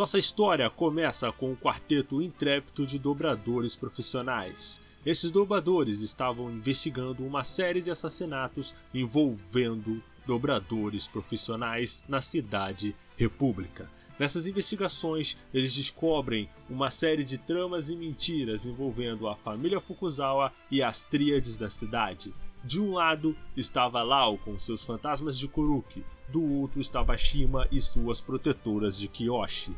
[0.00, 4.80] Nossa história começa com um quarteto intrépido de dobradores profissionais.
[5.04, 13.90] Esses dobradores estavam investigando uma série de assassinatos envolvendo dobradores profissionais na cidade República.
[14.18, 20.82] Nessas investigações, eles descobrem uma série de tramas e mentiras envolvendo a família Fukuzawa e
[20.82, 22.32] as tríades da cidade.
[22.64, 27.82] De um lado estava Lao com seus fantasmas de Kuruki, do outro estava Shima e
[27.82, 29.76] suas protetoras de Kiyoshi.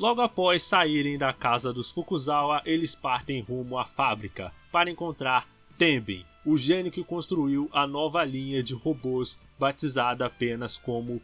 [0.00, 5.46] Logo após saírem da casa dos Fukuzawa, eles partem rumo à fábrica para encontrar
[5.76, 11.20] Tenbin, o gênio que construiu a nova linha de robôs batizada apenas como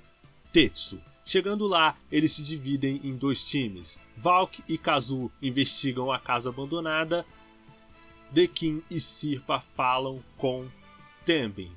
[0.52, 1.00] Tetsu.
[1.24, 3.98] Chegando lá, eles se dividem em dois times.
[4.14, 7.24] Valk e Kazu investigam a casa abandonada.
[8.30, 10.66] Dekin e Sirpa falam com
[11.24, 11.72] Tenbin.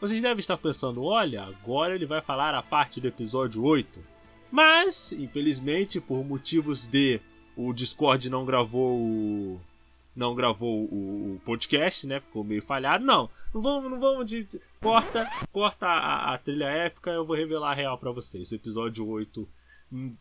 [0.00, 4.11] Vocês devem estar pensando, olha, agora ele vai falar a parte do episódio 8.
[4.52, 7.18] Mas, infelizmente, por motivos de
[7.56, 9.60] o Discord não gravou o
[10.14, 12.20] não gravou o, podcast, né?
[12.20, 13.02] Ficou meio falhado.
[13.02, 14.46] Não, não vamos, não vamos de
[14.78, 18.52] corta, corta a, a trilha épica, eu vou revelar a real para vocês.
[18.52, 19.48] O episódio 8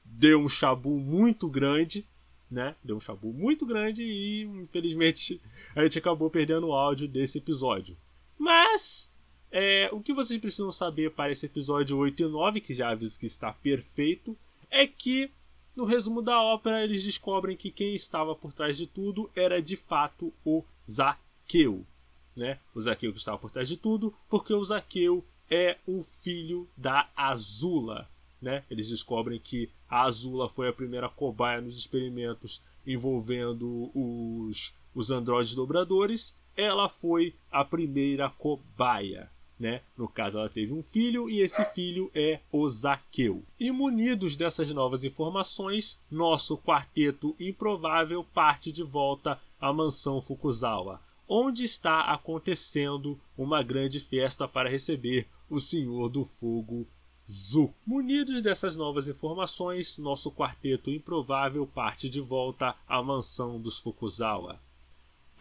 [0.06, 2.08] deu um chabu muito grande,
[2.50, 2.74] né?
[2.82, 5.42] Deu um chabu muito grande e infelizmente
[5.76, 7.98] a gente acabou perdendo o áudio desse episódio.
[8.40, 9.11] Mas
[9.52, 13.20] é, o que vocês precisam saber para esse episódio 8 e 9, que já aviso
[13.20, 14.38] que está perfeito,
[14.70, 15.30] é que
[15.76, 19.76] no resumo da ópera eles descobrem que quem estava por trás de tudo era de
[19.76, 21.86] fato o Zaqueu.
[22.34, 22.60] Né?
[22.74, 27.10] O Zaqueu que estava por trás de tudo, porque o Zaqueu é o filho da
[27.16, 28.10] Azula.
[28.42, 28.64] Né?
[28.72, 35.54] Eles descobrem que a Azula foi a primeira cobaia nos experimentos envolvendo os, os androides
[35.54, 36.38] dobradores.
[36.56, 39.30] Ela foi a primeira cobaia
[39.62, 39.82] né?
[39.96, 43.44] No caso, ela teve um filho e esse filho é o Zaqueu.
[43.60, 51.64] E munidos dessas novas informações, nosso quarteto improvável parte de volta à mansão Fukuzawa, onde
[51.64, 56.88] está acontecendo uma grande festa para receber o Senhor do Fogo
[57.30, 57.72] Zu.
[57.86, 64.60] Munidos dessas novas informações, nosso quarteto improvável parte de volta à mansão dos Fukuzawa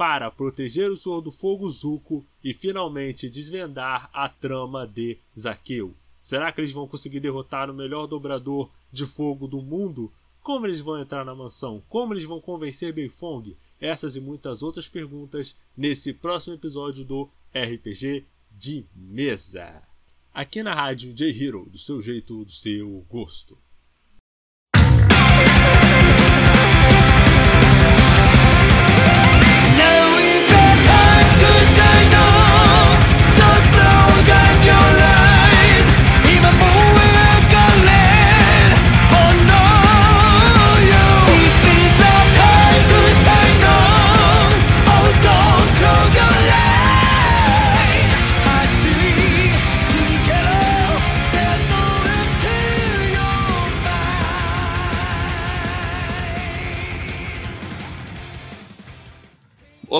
[0.00, 5.94] para proteger o Senhor do Fogo Zuko e finalmente desvendar a trama de Zaqueu.
[6.22, 10.10] Será que eles vão conseguir derrotar o melhor dobrador de fogo do mundo?
[10.42, 11.82] Como eles vão entrar na mansão?
[11.86, 13.54] Como eles vão convencer Beifong?
[13.78, 19.82] Essas e muitas outras perguntas nesse próximo episódio do RPG de Mesa.
[20.32, 23.54] Aqui na rádio J-Hero, do seu jeito, do seu gosto.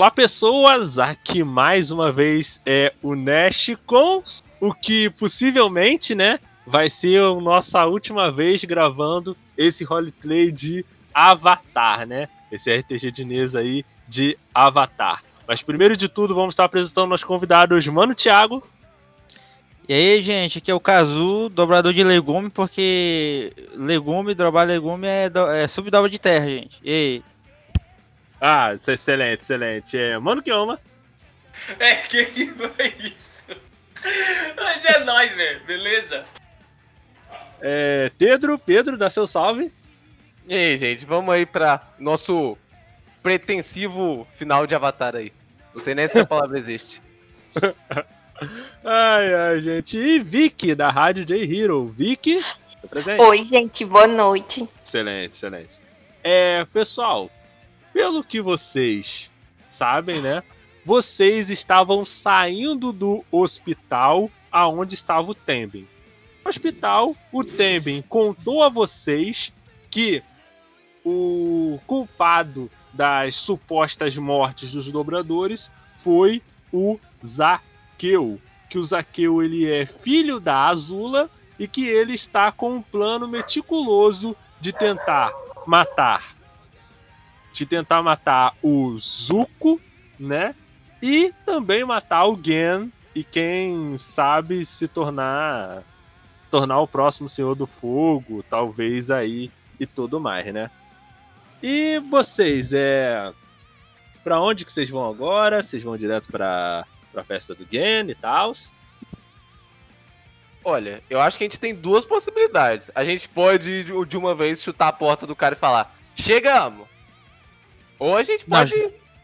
[0.00, 0.98] Olá, pessoas!
[0.98, 4.22] Aqui mais uma vez é o Nash com
[4.58, 12.06] o que possivelmente, né, vai ser a nossa última vez gravando esse roleplay de Avatar,
[12.06, 12.30] né?
[12.50, 15.22] Esse RPG de mesa aí de Avatar.
[15.46, 18.66] Mas primeiro de tudo, vamos estar apresentando nossos convidados, Mano Thiago.
[19.86, 25.28] E aí, gente, aqui é o Kazu, dobrador de legume, porque legume, dobrar legume é,
[25.28, 25.46] do...
[25.50, 26.78] é subdobra de terra, gente.
[26.82, 27.29] E aí?
[28.40, 29.98] Ah, excelente, excelente.
[29.98, 30.80] É, Mano que ama.
[31.78, 33.44] É, que que foi isso?
[34.56, 36.24] Mas é nóis, velho, beleza?
[37.60, 39.70] É, Pedro, Pedro, dá seu salve.
[40.48, 42.56] E aí, gente, vamos aí pra nosso
[43.22, 45.32] pretensivo final de Avatar aí.
[45.74, 47.02] Não sei nem se a palavra existe.
[48.84, 49.98] ai, ai, gente.
[49.98, 51.86] E Vicky, da Rádio J Hero.
[51.88, 52.40] Vicky,
[52.80, 53.20] tá presente?
[53.20, 54.66] Oi, gente, boa noite.
[54.84, 55.78] Excelente, excelente.
[56.24, 57.30] É, pessoal,
[58.00, 59.30] pelo que vocês
[59.68, 60.42] sabem, né?
[60.86, 65.86] Vocês estavam saindo do hospital aonde estava o Tembin.
[66.42, 69.52] No hospital, o Tembin contou a vocês
[69.90, 70.22] que
[71.04, 76.42] o culpado das supostas mortes dos dobradores foi
[76.72, 78.40] o Zaqueu.
[78.70, 83.28] Que o Zaqueu ele é filho da Azula e que ele está com um plano
[83.28, 85.34] meticuloso de tentar
[85.66, 86.39] matar
[87.52, 89.80] de tentar matar o Zuko,
[90.18, 90.54] né?
[91.02, 95.82] E também matar o Gen e quem sabe se tornar
[96.50, 100.70] tornar o próximo Senhor do Fogo, talvez aí e tudo mais, né?
[101.62, 103.32] E vocês, é.
[104.24, 105.62] Pra onde que vocês vão agora?
[105.62, 108.52] Vocês vão direto pra, pra festa do Gen e tal?
[110.62, 112.90] Olha, eu acho que a gente tem duas possibilidades.
[112.94, 116.89] A gente pode, de de uma vez, chutar a porta do cara e falar, chegamos!
[118.00, 118.74] Ou a gente Não, pode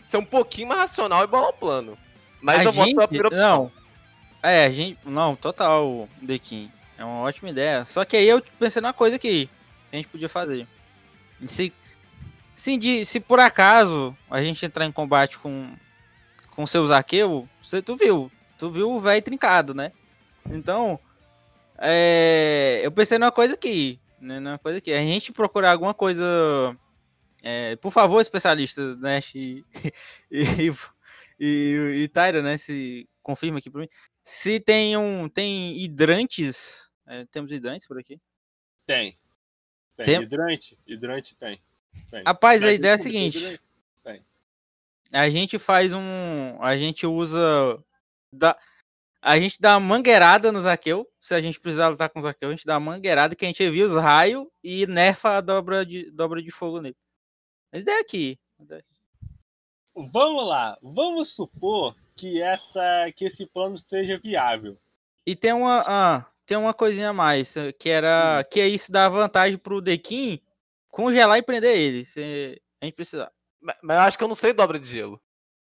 [0.06, 1.98] ser um pouquinho mais racional e bolar um plano.
[2.40, 3.72] Mas a eu voto gente, pela primeira opção.
[4.42, 4.50] Não.
[4.50, 4.98] É, a gente.
[5.04, 6.70] Não, total, Dequim.
[6.96, 7.84] É uma ótima ideia.
[7.84, 9.48] Só que aí eu pensei numa coisa que
[9.92, 10.68] a gente podia fazer.
[11.46, 11.72] Se,
[12.54, 15.68] se, de- se por acaso a gente entrar em combate com
[16.50, 18.32] com seu Zaqueu, você tu viu.
[18.56, 19.92] Tu viu o velho trincado, né?
[20.48, 20.98] Então,
[21.78, 23.98] é, eu pensei numa coisa aqui.
[24.18, 24.92] Né, numa coisa aqui.
[24.92, 26.24] A gente procurar alguma coisa.
[27.48, 29.20] É, por favor, especialista, né?
[29.32, 29.64] E,
[30.32, 30.72] e,
[31.38, 32.56] e, e Tyra, né?
[32.56, 33.88] Se confirma aqui pra mim.
[34.20, 35.28] Se tem um.
[35.28, 36.90] Tem hidrantes.
[37.06, 38.20] é, temos hidrantes por aqui.
[38.84, 39.16] Tem.
[39.96, 40.06] Tem.
[40.06, 40.76] Tem- Hidrante?
[40.84, 41.62] Hidrante tem.
[42.10, 42.24] tem.
[42.26, 43.38] Rapaz, a Mas ideia é a seguinte.
[43.38, 43.60] hidrante?
[45.12, 46.60] A gente faz um.
[46.60, 47.80] A gente usa.
[48.32, 48.58] Dá,
[49.22, 51.08] a gente dá uma mangueirada no Zaqueu.
[51.20, 53.48] Se a gente precisar lutar com o Zaqueu, a gente dá uma mangueirada que a
[53.48, 56.96] gente envia os raios e nerfa a dobra de, dobra de fogo nele.
[57.76, 58.38] A ideia aqui.
[58.58, 60.08] a ideia aqui.
[60.12, 60.78] Vamos lá.
[60.82, 62.80] Vamos supor que, essa,
[63.14, 64.78] que esse plano seja viável.
[65.26, 65.84] E tem uma.
[65.86, 67.54] ah, tem uma coisinha a mais.
[67.56, 68.42] eh, Que era.
[68.50, 70.40] Que é isso dá vantagem pro Dequim
[70.88, 72.06] congelar e prender ele.
[72.06, 73.30] Se a gente precisar.
[73.60, 75.20] Mas, mas eu acho que eu não sei dobra de gelo.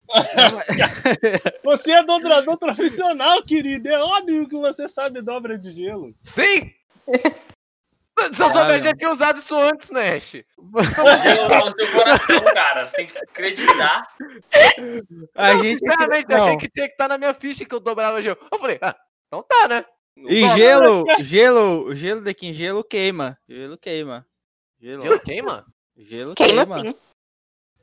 [1.63, 3.89] Você é dobrador profissional, querido.
[3.89, 6.15] É óbvio que você sabe dobra de gelo.
[6.21, 6.73] Sim!
[8.33, 10.31] Se eu soubesse, já tinha usado isso antes, Nash.
[10.31, 12.87] Gelo no seu coração, cara.
[12.87, 14.07] Você tem que acreditar.
[15.35, 15.79] A Não, gente.
[15.79, 16.43] sinceramente, eu não.
[16.45, 18.37] achei que tinha que estar na minha ficha que eu dobrava gelo.
[18.51, 18.95] Eu falei, ah,
[19.27, 19.85] então tá, né?
[20.15, 23.37] Não E dobra, gelo, gelo, gelo Dequim, gelo queima.
[23.47, 24.25] Gelo queima.
[24.81, 25.65] Gelo, Gelo queima?
[25.97, 26.81] gelo Queima queima.
[26.81, 26.95] sim.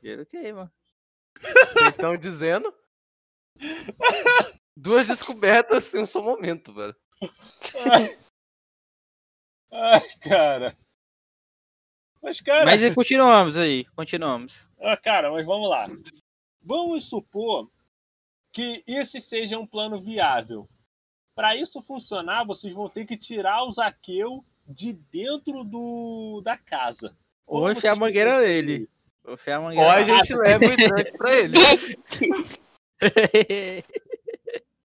[0.03, 0.71] Gelo queima.
[1.41, 2.73] Vocês estão dizendo.
[4.75, 6.95] Duas descobertas em um só momento, velho.
[9.71, 10.77] Ai, cara.
[12.21, 12.65] Mas, cara.
[12.65, 14.69] Mas e continuamos aí, continuamos.
[14.81, 15.85] Ah, cara, mas vamos lá.
[16.61, 17.69] Vamos supor
[18.51, 20.67] que esse seja um plano viável.
[21.35, 27.15] Para isso funcionar, vocês vão ter que tirar o Zaqueu de dentro do da casa.
[27.45, 28.87] Ou Como enfiar a mangueira isso?
[29.23, 29.93] Vou enfiar a Ou mangueira.
[29.93, 31.53] a gente leva o hidrante pra ele.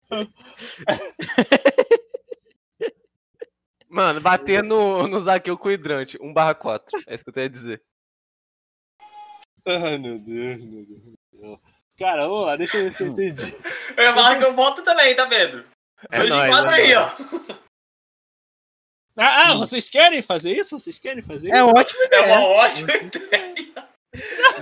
[3.89, 6.19] Mano, bater no, no Zaqueu com hidrante.
[6.21, 7.03] 1 barra 4.
[7.07, 7.83] É isso que eu tenho a dizer.
[9.67, 11.59] Ai, meu Deus, meu Deus.
[11.99, 13.55] Cara, vamos lá, deixa eu ver se eu entendi.
[13.97, 15.65] Eu ia falar que eu volto também, tá vendo?
[16.11, 17.07] É Dois de nóis, quatro é aí, nóis.
[17.51, 17.59] ó.
[19.21, 20.79] Ah, ah, vocês querem fazer isso?
[20.79, 21.65] Vocês querem fazer é isso?
[21.67, 22.25] uma ótima É ideia.
[22.39, 23.89] uma ótima ideia.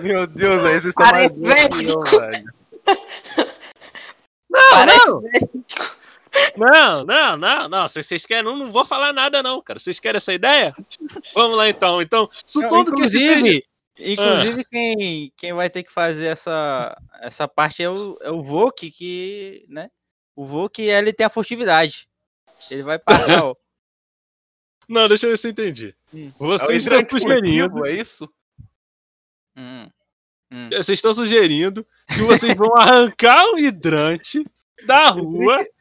[0.00, 2.46] Meu Deus, aí vocês estão mais velho.
[4.48, 5.22] Não, Parece não,
[6.56, 7.88] não, não, não, não.
[7.88, 9.78] Se vocês querem, não, não vou falar nada, não, cara.
[9.78, 10.74] Vocês querem essa ideia?
[11.34, 12.00] Vamos lá então.
[12.02, 13.64] Então, supondo que Inclusive,
[13.98, 18.90] inclusive quem, quem vai ter que fazer essa, essa parte é o, é o Vok,
[18.90, 19.90] que, né?
[20.34, 22.08] O Vok, ele tem a furtividade.
[22.70, 23.54] Ele vai passar, ó.
[24.88, 25.94] Não, deixa eu ver se eu entendi.
[26.14, 26.20] Hum.
[26.28, 27.86] É Vocês estão hidrante sugerindo.
[27.86, 28.32] é isso?
[29.56, 29.88] Hum,
[30.52, 30.68] hum.
[30.68, 34.44] Vocês estão sugerindo que vocês vão arrancar o hidrante
[34.86, 35.58] da rua,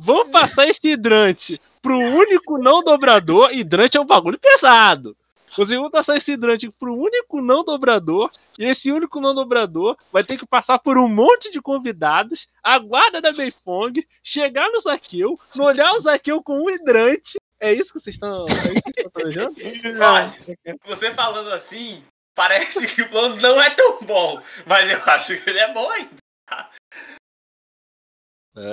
[0.00, 3.52] vão passar esse hidrante pro único não dobrador.
[3.52, 5.14] Hidrante é um bagulho pesado.
[5.54, 10.22] Vocês vão passar esse hidrante pro único não dobrador, e esse único não dobrador vai
[10.22, 15.38] ter que passar por um monte de convidados, a guarda da Beifong, chegar no Zaqueu,
[15.54, 17.36] não olhar o Zaqueu com um hidrante.
[17.58, 19.56] É isso que vocês estão, é planejando?
[20.00, 22.02] Olha, você falando assim,
[22.32, 24.40] parece que o plano não é tão bom.
[24.64, 26.16] Mas eu acho que ele é bom ainda.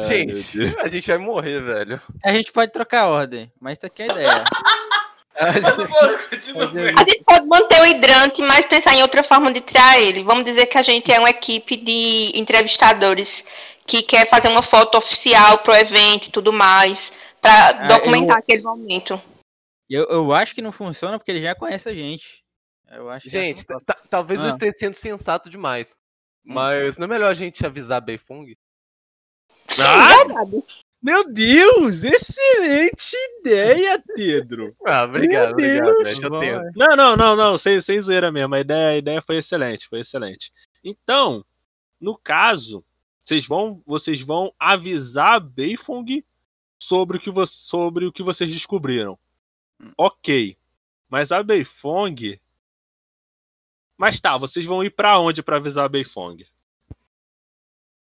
[0.08, 2.02] Gente, a gente vai morrer, velho.
[2.26, 4.44] A gente pode trocar a ordem, mas tá aqui a ideia.
[5.40, 10.24] A gente pode manter o hidrante, mas pensar em outra forma de tirar ele.
[10.24, 13.46] Vamos dizer que a gente é uma equipe de entrevistadores
[13.86, 18.64] que quer fazer uma foto oficial pro evento e tudo mais, para Ah, documentar aquele
[18.64, 19.22] momento.
[19.88, 22.44] Eu, eu acho que não funciona porque ele já conhece a gente.
[22.90, 24.50] Eu acho que Gente, ta- talvez eu Ah.
[24.50, 25.96] esteja sendo sensato demais.
[26.44, 28.56] Mas não é melhor a gente avisar a Beifong?
[29.68, 30.26] Sim, Ah!
[30.26, 30.64] verdade.
[31.02, 34.76] Meu Deus, excelente ideia, Pedro.
[34.86, 36.76] Ah, obrigado, Meu obrigado, Deus, Nash, eu tento.
[36.76, 38.56] Não, não, não, não, sem, sem zoeira mesmo.
[38.56, 40.52] A ideia, a ideia foi excelente, foi excelente.
[40.84, 41.46] Então,
[42.02, 42.84] no caso,
[43.24, 46.26] vocês vão, vocês vão avisar a Beifong
[46.82, 49.18] sobre o que, vo sobre o que vocês descobriram.
[49.80, 49.92] Hum.
[49.98, 50.58] Ok.
[51.08, 52.40] Mas a Beifong.
[53.98, 56.46] Mas tá, vocês vão ir pra onde pra avisar a Beifong?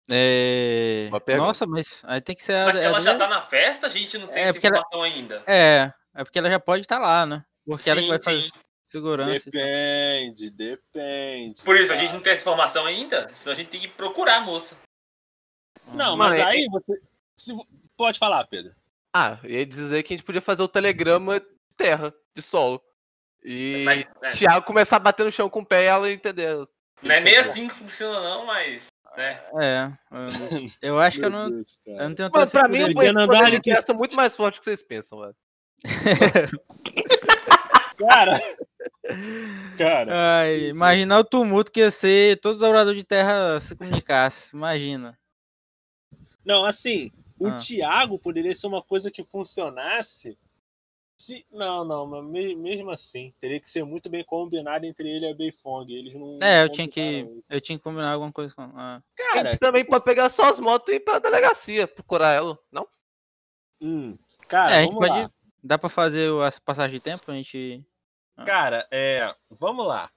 [0.08, 1.08] É...
[1.36, 2.66] Nossa, mas aí tem que ser a.
[2.66, 4.66] Mas a ela já dele- tá na festa, a gente não tem É, essa ela-
[4.78, 5.42] informação ainda.
[5.46, 7.44] É, é porque ela já pode estar lá, né?
[7.66, 8.50] Porque ela que Sim, vai fazer sim.
[8.84, 9.48] segurança.
[9.48, 9.60] e tal.
[9.62, 11.62] Depende, depende.
[11.62, 14.36] Por isso, a gente não tem essa informação ainda, senão a gente tem que procurar
[14.36, 14.78] a moça.
[15.88, 17.00] Não, Mano, mas é- aí você.
[17.36, 17.52] se
[17.96, 18.74] Pode falar, Pedro.
[19.14, 21.46] Ah, eu ia dizer que a gente podia fazer o telegrama de
[21.76, 22.82] terra, de solo.
[23.42, 24.04] E Mas,
[24.38, 26.54] Thiago começar a bater no chão com o pé e ela entender.
[27.02, 28.88] não é nem assim que funciona, não, mas.
[29.16, 29.40] Né?
[29.62, 31.46] É, eu, eu acho que eu não,
[31.86, 34.56] eu não tenho esse pra mim, poder- esse poder de criança é muito mais forte
[34.56, 35.36] do que vocês pensam, velho.
[37.98, 38.40] Cara.
[39.78, 40.40] Cara.
[40.40, 44.54] Ai, imagina o tumulto que ia ser todo dobrador de terra se comunicasse.
[44.54, 45.18] Imagina.
[46.44, 47.58] Não, assim, o Ah.
[47.58, 50.36] Thiago poderia ser uma coisa que funcionasse.
[51.18, 51.44] Se...
[51.50, 55.30] Não, não, mas me- mesmo assim, teria que ser muito bem combinado entre ele e
[55.30, 55.90] a Beifong.
[55.90, 56.38] Eles não.
[56.42, 57.00] É, eu tinha que.
[57.00, 57.44] isso.
[57.48, 58.62] Eu tinha que combinar alguma coisa com.
[58.74, 58.96] Ah.
[58.96, 59.02] A
[59.34, 62.86] Cara, gente também pode pegar só as motos e ir pra delegacia procurar ela, não?
[63.80, 64.16] hum,
[64.48, 65.08] cara, É, a gente pode.
[65.10, 65.30] lá.
[65.64, 67.30] Dá pra fazer o- essa passagem de tempo?
[67.30, 67.82] A gente.
[68.44, 69.34] Cara, é.
[69.50, 70.10] Vamos lá.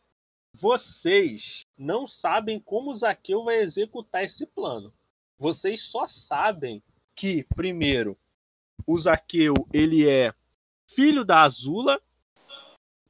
[0.53, 4.94] Vocês não sabem como o Zaqueu vai executar esse plano.
[5.38, 6.84] Vocês só sabem
[7.15, 8.18] que, primeiro,
[8.86, 10.34] o Zaqueu ele é
[10.96, 12.01] filho da Azula,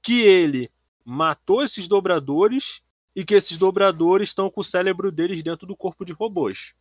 [0.01, 0.71] que ele
[1.03, 2.81] matou esses dobradores
[3.15, 6.73] e que esses dobradores estão com o cérebro deles dentro do corpo de robôs.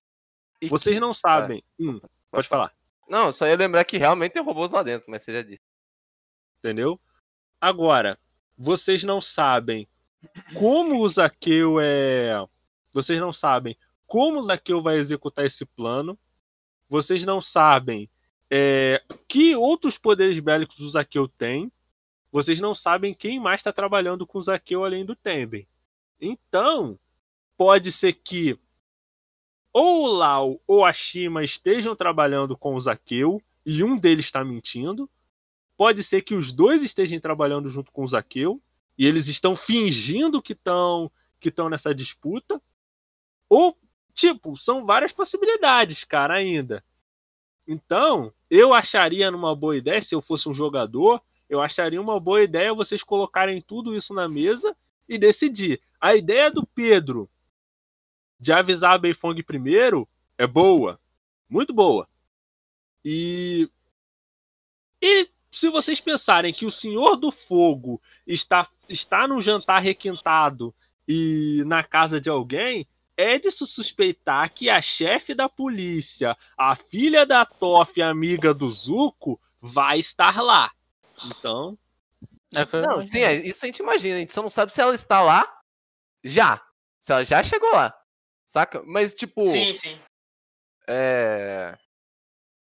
[0.61, 1.63] E Vocês que- não sabem.
[1.79, 2.01] Hum,
[2.31, 2.75] pode falar.
[3.09, 5.63] Não, só ia lembrar que realmente tem robôs lá dentro, mas você já disse.
[6.59, 7.01] entendeu?
[7.61, 8.19] Agora,
[8.57, 9.89] vocês não sabem
[10.55, 12.33] como o Zaqueu é.
[12.93, 13.77] Vocês não sabem
[14.07, 16.19] como o Zaqueu vai executar esse plano.
[16.89, 18.11] Vocês não sabem
[18.51, 21.71] é, que outros poderes bélicos o Zaqueu tem.
[22.31, 25.67] Vocês não sabem quem mais está trabalhando com o Zaqueu além do Temben.
[26.21, 26.99] Então,
[27.57, 28.59] pode ser que
[29.73, 34.45] ou o Lau ou a Shima estejam trabalhando com o Zaqueu e um deles está
[34.45, 35.09] mentindo.
[35.77, 38.61] Pode ser que os dois estejam trabalhando junto com o Zaqueu
[38.97, 42.61] e eles estão fingindo que estão que estão nessa disputa.
[43.49, 43.79] Ou,
[44.13, 46.85] tipo, são várias possibilidades, cara, ainda.
[47.69, 52.43] Então, eu acharia numa boa ideia, se eu fosse um jogador, eu acharia uma boa
[52.43, 54.75] ideia vocês colocarem tudo isso na mesa
[55.07, 55.79] e decidir.
[56.01, 57.29] A ideia do Pedro
[58.41, 60.09] de avisar a Beifong primeiro
[60.39, 60.99] é boa.
[61.47, 62.09] Muito boa.
[63.05, 63.71] E.
[65.03, 70.75] E se vocês pensarem que o Senhor do Fogo está, está num jantar requintado
[71.07, 72.87] e na casa de alguém,
[73.19, 78.67] é de se suspeitar que a chefe da polícia, a filha da Toff, amiga do
[78.69, 80.71] Zuko, vai estar lá.
[81.27, 81.77] Então,
[82.55, 84.17] É, Não, sim, é, isso a gente imagina.
[84.17, 85.61] A gente só não sabe se ela está lá
[86.25, 86.63] já.
[86.99, 87.93] Se ela já chegou lá.
[88.47, 88.83] Saca?
[88.87, 89.45] Mas, tipo.
[89.47, 89.99] Sim, sim.
[90.87, 91.77] É.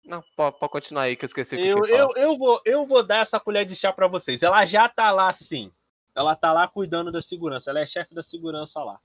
[0.05, 2.39] Não, pode, pode continuar aí que eu esqueci o que eu, eu, tinha eu, eu,
[2.39, 4.43] vou, eu vou dar essa colher de chá pra vocês.
[4.43, 5.73] Ela já tá lá sim.
[6.15, 7.71] Ela tá lá cuidando da segurança.
[7.71, 9.01] Ela é chefe da segurança lá.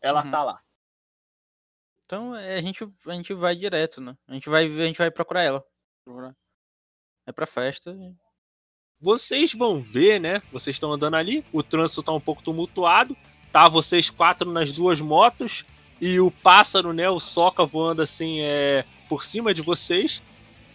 [0.00, 0.30] Ela Uhum.
[0.30, 0.62] tá lá.
[2.06, 4.16] Então é, a gente, a gente vai direto, né?
[4.28, 5.64] A gente vai, a gente vai procurar ela.
[7.26, 7.96] É pra festa.
[9.00, 10.40] Vocês vão ver, né?
[10.52, 13.16] Vocês estão andando ali, o trânsito tá um pouco tumultuado.
[13.52, 15.64] Tá vocês quatro nas duas motos
[16.00, 20.22] e o pássaro, né, o soca voando assim é por cima de vocês.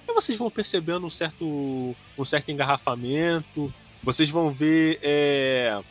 [0.07, 3.73] E vocês vão percebendo um certo um certo engarrafamento.
[4.03, 5.81] Vocês vão ver é,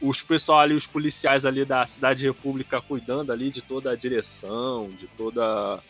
[0.00, 4.90] os pessoal ali, os policiais ali da Cidade República cuidando ali de toda a direção,
[4.98, 5.80] de toda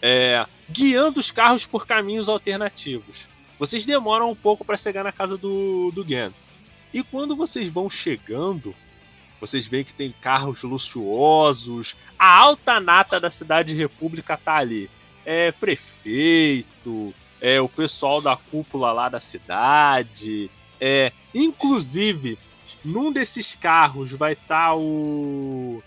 [0.00, 5.36] é, guiando os carros por caminhos alternativos vocês demoram um pouco para chegar na casa
[5.36, 6.32] do, do Gen.
[6.94, 8.74] E quando vocês vão chegando,
[9.38, 14.88] vocês veem que tem carros luxuosos, a alta nata da cidade república tá ali.
[15.26, 20.50] É prefeito, é o pessoal da cúpula lá da cidade,
[20.80, 22.38] é inclusive
[22.84, 25.82] num desses carros vai estar o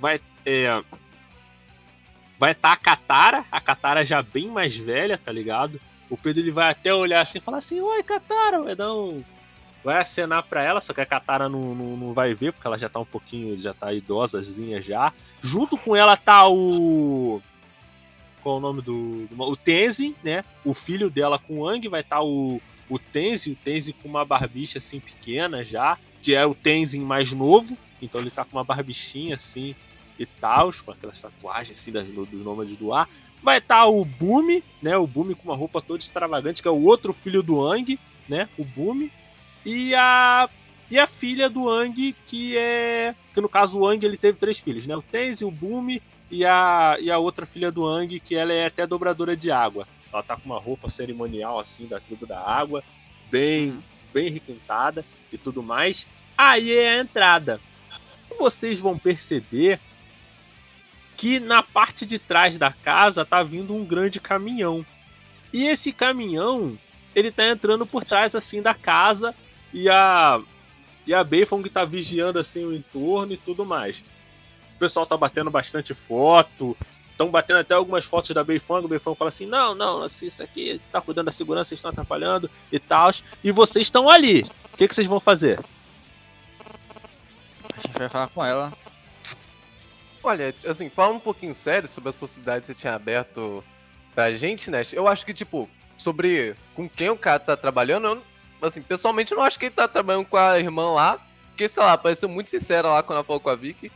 [0.00, 0.82] vai é
[2.38, 5.80] vai estar a Katara, a Katara já bem mais velha, tá ligado?
[6.10, 9.22] O Pedro ele vai até olhar assim e falar assim: Oi, Katara, vai dar um.
[9.82, 12.78] Vai acenar pra ela, só que a Katara não, não, não vai ver, porque ela
[12.78, 15.12] já tá um pouquinho, já tá idosazinha já.
[15.42, 17.40] Junto com ela tá o.
[18.42, 19.26] Qual é o nome do.
[19.26, 20.44] do- o Tenzin, né?
[20.64, 24.24] O filho dela com o Ang, vai estar o, o Tenzin, o Tenzin com uma
[24.24, 28.64] barbicha assim pequena já, que é o Tenzin mais novo, então ele tá com uma
[28.64, 29.74] barbichinha assim
[30.18, 33.08] e tal, com aquelas tatuagens assim das, dos nômades do ar.
[33.42, 34.96] vai estar o Bumi, né?
[34.96, 37.98] O Bumi com uma roupa toda extravagante, que é o outro filho do Ang,
[38.28, 38.48] né?
[38.56, 39.10] O Bumi.
[39.64, 40.48] E a
[40.90, 43.14] e a filha do Ang, que é.
[43.32, 44.96] Que no caso o Ang ele teve três filhos, né?
[44.96, 48.66] O Tenzi, o Bumi e a, e a outra filha do Ang, que ela é
[48.66, 49.86] até dobradora de água.
[50.14, 52.84] Ela tá com uma roupa cerimonial assim da tribo da água,
[53.28, 56.06] bem, bem requintada e tudo mais.
[56.38, 57.60] Aí é a entrada.
[58.38, 59.80] Vocês vão perceber
[61.16, 64.86] que na parte de trás da casa tá vindo um grande caminhão.
[65.52, 66.78] E esse caminhão,
[67.12, 69.34] ele tá entrando por trás assim da casa
[69.72, 70.40] e a
[71.06, 73.98] e a Beifong tá vigiando assim o entorno e tudo mais.
[74.76, 76.76] O pessoal tá batendo bastante foto,
[77.14, 78.84] estão batendo até algumas fotos da Beifong.
[78.84, 81.90] O Beifong fala assim: não, não, assim, isso aqui tá cuidando da segurança, vocês estão
[81.90, 83.12] atrapalhando e tal.
[83.42, 84.42] E vocês estão ali.
[84.72, 85.60] O que, que vocês vão fazer?
[87.72, 88.72] A gente vai falar com ela.
[90.22, 93.62] Olha, assim, falando um pouquinho sério sobre as possibilidades que você tinha aberto
[94.14, 94.82] pra gente, né?
[94.92, 98.22] Eu acho que, tipo, sobre com quem o cara tá trabalhando, eu,
[98.62, 101.18] assim, pessoalmente eu não acho que ele tá trabalhando com a irmã lá.
[101.50, 103.92] Porque, sei lá, pareceu muito sincera lá quando ela falou com a Vicky.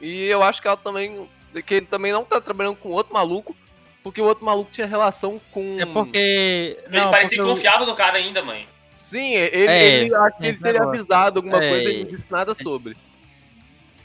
[0.00, 1.28] E eu acho que ela também.
[1.60, 3.54] Que ele também não tá trabalhando com outro maluco.
[4.02, 5.78] Porque o outro maluco tinha relação com.
[5.80, 6.76] É porque.
[6.86, 8.66] Ele não, parecia porque confiável no cara ainda, mãe.
[8.96, 11.00] Sim, ele, É, ele, acho que ele teria negócio.
[11.00, 11.68] avisado alguma É.
[11.68, 12.96] coisa e não disse nada sobre.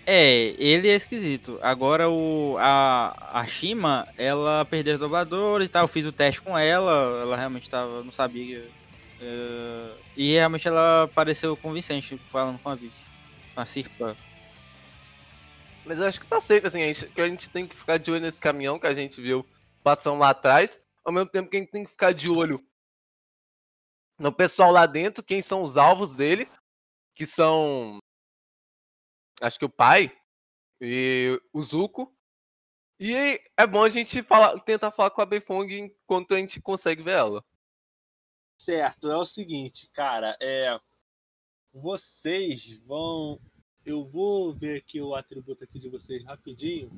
[0.06, 1.60] É, ele é esquisito.
[1.62, 5.84] Agora o a, a Shima, ela perdeu os dobradores e tal.
[5.84, 8.64] Eu fiz o teste com ela, ela realmente tava, não sabia.
[9.22, 12.96] é, e realmente ela pareceu convincente falando com a Vicky.
[13.54, 14.16] Com a Sirpa.
[15.88, 17.98] Mas eu acho que tá certo, assim, a gente, que a gente tem que ficar
[17.98, 19.46] de olho nesse caminhão que a gente viu
[19.82, 22.58] passando lá atrás, ao mesmo tempo que a gente tem que ficar de olho
[24.20, 26.50] no pessoal lá dentro, quem são os alvos dele,
[27.16, 28.00] que são.
[29.42, 30.12] Acho que o pai
[30.82, 32.14] e o Zuko.
[33.00, 37.04] E é bom a gente falar, tentar falar com a Beifong enquanto a gente consegue
[37.04, 37.46] ver ela.
[38.60, 40.80] Certo, é o seguinte, cara, é.
[41.72, 43.40] Vocês vão.
[43.88, 46.92] Eu vou ver aqui o atributo aqui de vocês rapidinho.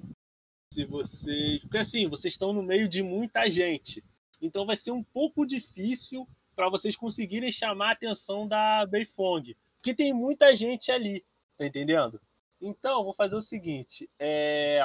[0.74, 1.62] Se vocês.
[1.62, 4.04] Porque assim, vocês estão no meio de muita gente.
[4.42, 9.56] Então vai ser um pouco difícil para vocês conseguirem chamar a atenção da Beifong.
[9.76, 11.24] Porque tem muita gente ali,
[11.60, 12.20] tá entendendo?
[12.60, 14.10] Então, vou fazer o seguinte.
[14.18, 14.82] É...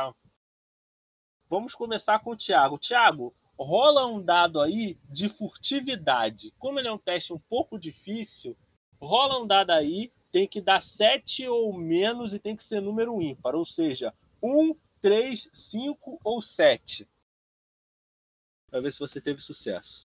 [1.48, 2.78] Vamos começar com o Thiago.
[2.78, 6.52] Thiago, rola um dado aí de furtividade.
[6.58, 8.54] Como ele é um teste um pouco difícil,
[9.00, 13.22] rola um dado aí, tem que dar 7 ou menos e tem que ser número
[13.22, 17.06] ímpar, ou seja, 1, 3, 5 ou 7.
[18.68, 20.04] Pra ver se você teve sucesso.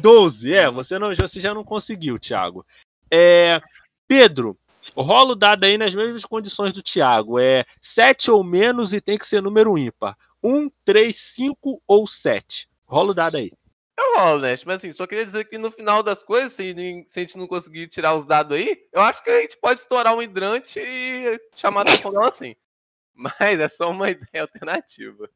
[0.00, 2.64] 12, é, você, não, você já não conseguiu, Thiago.
[3.10, 3.60] É,
[4.06, 4.56] Pedro,
[4.94, 7.40] rola o dado aí nas mesmas condições do Thiago.
[7.40, 10.16] É 7 ou menos e tem que ser número ímpar.
[10.40, 12.68] 1, 3, 5 ou 7.
[12.86, 13.50] Rola o dado aí.
[13.98, 14.50] Eu rolo, né?
[14.66, 16.74] Mas assim, só queria dizer que no final das coisas, se,
[17.08, 19.80] se a gente não conseguir tirar os dados aí, eu acho que a gente pode
[19.80, 22.54] estourar um hidrante e chamar a atenção dela assim.
[23.14, 25.30] Mas é só uma ideia alternativa.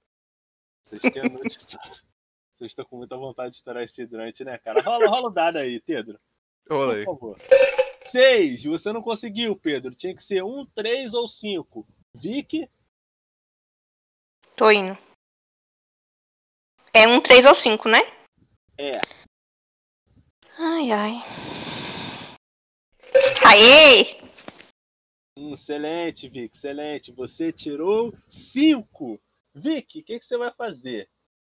[0.90, 1.02] Vocês,
[2.60, 4.82] estão com muita vontade de estourar esse hidrante, né, cara?
[4.82, 6.20] Rola, rola o dado aí, Pedro.
[6.68, 7.04] Rola Por aí.
[7.06, 7.38] favor.
[8.04, 8.64] 6.
[8.64, 9.94] Você não conseguiu, Pedro.
[9.94, 11.86] Tinha que ser 1, 3 ou 5.
[12.12, 12.68] Vicky,
[14.60, 14.94] Tô indo.
[16.92, 18.00] É um 3 ou 5, né?
[18.80, 19.00] É.
[20.58, 21.14] Ai, ai.
[23.46, 24.20] Aê!
[25.36, 27.12] Hum, excelente, Vic, excelente.
[27.12, 29.20] Você tirou 5.
[29.54, 31.10] Vic, o que, que você vai fazer?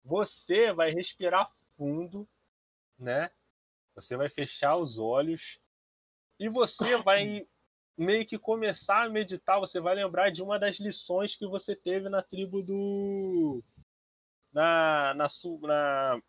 [0.04, 2.28] Você vai respirar fundo,
[2.98, 3.30] né?
[3.94, 5.61] Você vai fechar os olhos
[6.40, 7.46] e você vai
[7.96, 9.61] meio que começar a meditar.
[9.61, 13.62] Você vai lembrar de uma das lições que você teve na tribo do.
[14.52, 15.14] Na.
[15.14, 16.20] na, su- na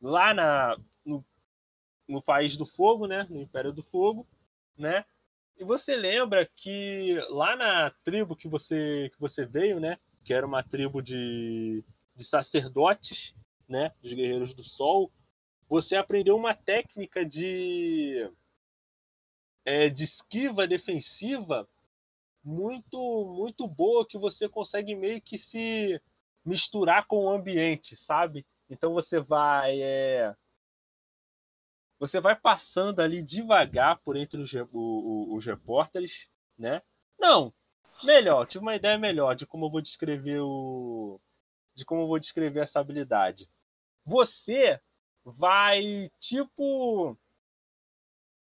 [0.00, 1.24] lá na, no,
[2.06, 3.26] no País do Fogo, né?
[3.28, 4.26] No Império do Fogo,
[4.76, 5.04] né?
[5.58, 9.98] E você lembra que lá na tribo que você, que você veio, né?
[10.24, 11.84] Que era uma tribo de,
[12.14, 13.34] de sacerdotes,
[13.68, 13.92] né?
[14.00, 15.12] Dos Guerreiros do Sol.
[15.68, 18.30] Você aprendeu uma técnica de,
[19.64, 21.68] é, de esquiva defensiva
[22.42, 26.00] muito, muito boa que você consegue meio que se
[26.44, 28.46] misturar com o ambiente, sabe?
[28.70, 29.80] Então você vai.
[29.82, 30.34] é,
[31.98, 36.82] você vai passando ali devagar por entre os, re- o- o- os repórteres, né?
[37.18, 37.52] Não,
[38.04, 41.20] melhor, tive uma ideia melhor de como eu vou descrever o.
[41.74, 43.48] De como eu vou descrever essa habilidade.
[44.04, 44.80] Você
[45.24, 47.16] vai, tipo.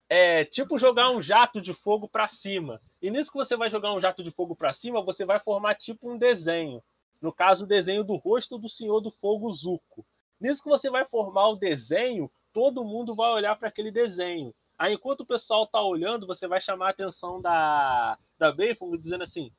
[0.08, 2.80] É, tipo jogar um jato de fogo para cima.
[3.00, 5.76] E nisso que você vai jogar um jato de fogo para cima, você vai formar
[5.76, 6.82] tipo um desenho.
[7.20, 10.06] No caso, o desenho do rosto do Senhor do Fogo Zuko.
[10.40, 14.54] Nisso que você vai formar o desenho, todo mundo vai olhar para aquele desenho.
[14.78, 19.24] Aí, enquanto o pessoal tá olhando, você vai chamar a atenção da, da Beifong dizendo
[19.24, 19.52] assim: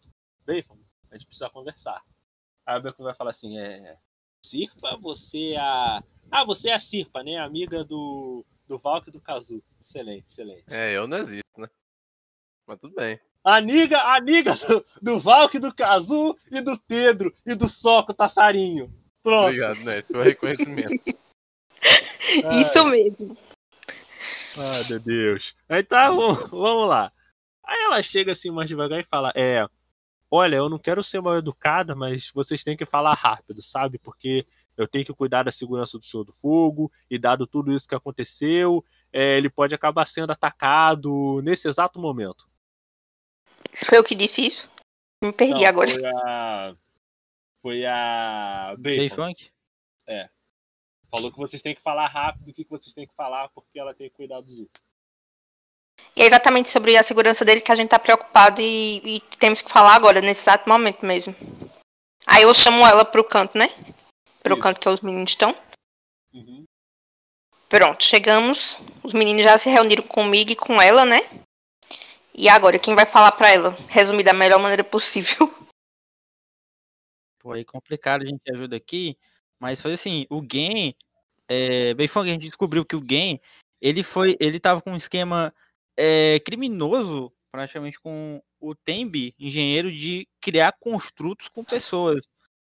[0.43, 2.04] Beifong, a gente precisa conversar.
[2.65, 3.97] Aí a Beifong vai falar assim: é.
[4.43, 6.04] Sirpa, você é a.
[6.32, 7.38] Ah, você é a Sirpa, né?
[7.38, 9.63] Amiga do, do Valk e do Kazu.
[9.80, 10.65] Excelente, excelente.
[10.74, 11.69] É, eu não existo, né?
[12.65, 13.19] Mas tudo bem.
[13.43, 18.93] Amiga, amiga do, do Valk, do Kazu e do Pedro e do Soco Tassarinho.
[19.23, 19.45] Pronto.
[19.45, 20.04] Obrigado, né?
[20.04, 21.04] Foi reconhecimento.
[22.21, 23.38] Isso mesmo.
[24.58, 25.56] Ah, meu Deus.
[25.69, 27.12] Então, vamos, vamos lá.
[27.65, 29.65] Aí ela chega assim mais devagar e fala: É,
[30.30, 33.97] olha, eu não quero ser mal educada, mas vocês têm que falar rápido, sabe?
[33.97, 34.45] Porque
[34.77, 37.95] eu tenho que cuidar da segurança do Senhor do Fogo, e dado tudo isso que
[37.95, 42.51] aconteceu, é, ele pode acabar sendo atacado nesse exato momento.
[43.74, 44.70] Foi eu que disse isso?
[45.24, 45.90] Me perdi Não, agora.
[45.90, 46.76] Foi a.
[47.62, 48.76] Foi a.
[48.78, 49.16] Bacon.
[49.16, 49.52] funk?
[51.12, 53.78] Falou que vocês têm que falar rápido o que que vocês têm que falar, porque
[53.78, 54.72] ela tem que cuidar do Zuko.
[56.16, 59.62] E é exatamente sobre a segurança dele que a gente tá preocupado e, e temos
[59.62, 61.36] que falar agora, nesse exato momento mesmo.
[62.26, 63.68] Aí eu chamo ela pro canto, né?
[64.42, 64.64] Pro Isso.
[64.64, 65.56] canto que os meninos estão.
[66.34, 66.66] Uhum.
[67.68, 68.78] Pronto, chegamos.
[69.04, 71.20] Os meninos já se reuniram comigo e com ela, né?
[72.34, 73.72] E agora, quem vai falar pra ela?
[73.88, 75.50] Resumir da melhor maneira possível.
[77.39, 79.17] Pô, aí complicado, a gente ajuda aqui.
[79.60, 80.96] Mas foi assim, o Gen,
[81.48, 83.39] é, bem foi a gente descobriu que o Gen,
[83.82, 85.54] ele foi, ele tava com um esquema
[85.98, 92.26] é, criminoso, praticamente com o Tembi, engenheiro, de criar construtos com pessoas.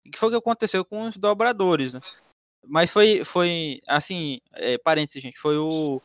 [0.06, 2.00] O que foi o que aconteceu com os dobradores, né?
[2.66, 6.00] Mas foi, foi assim, é, parênteses, gente, foi o,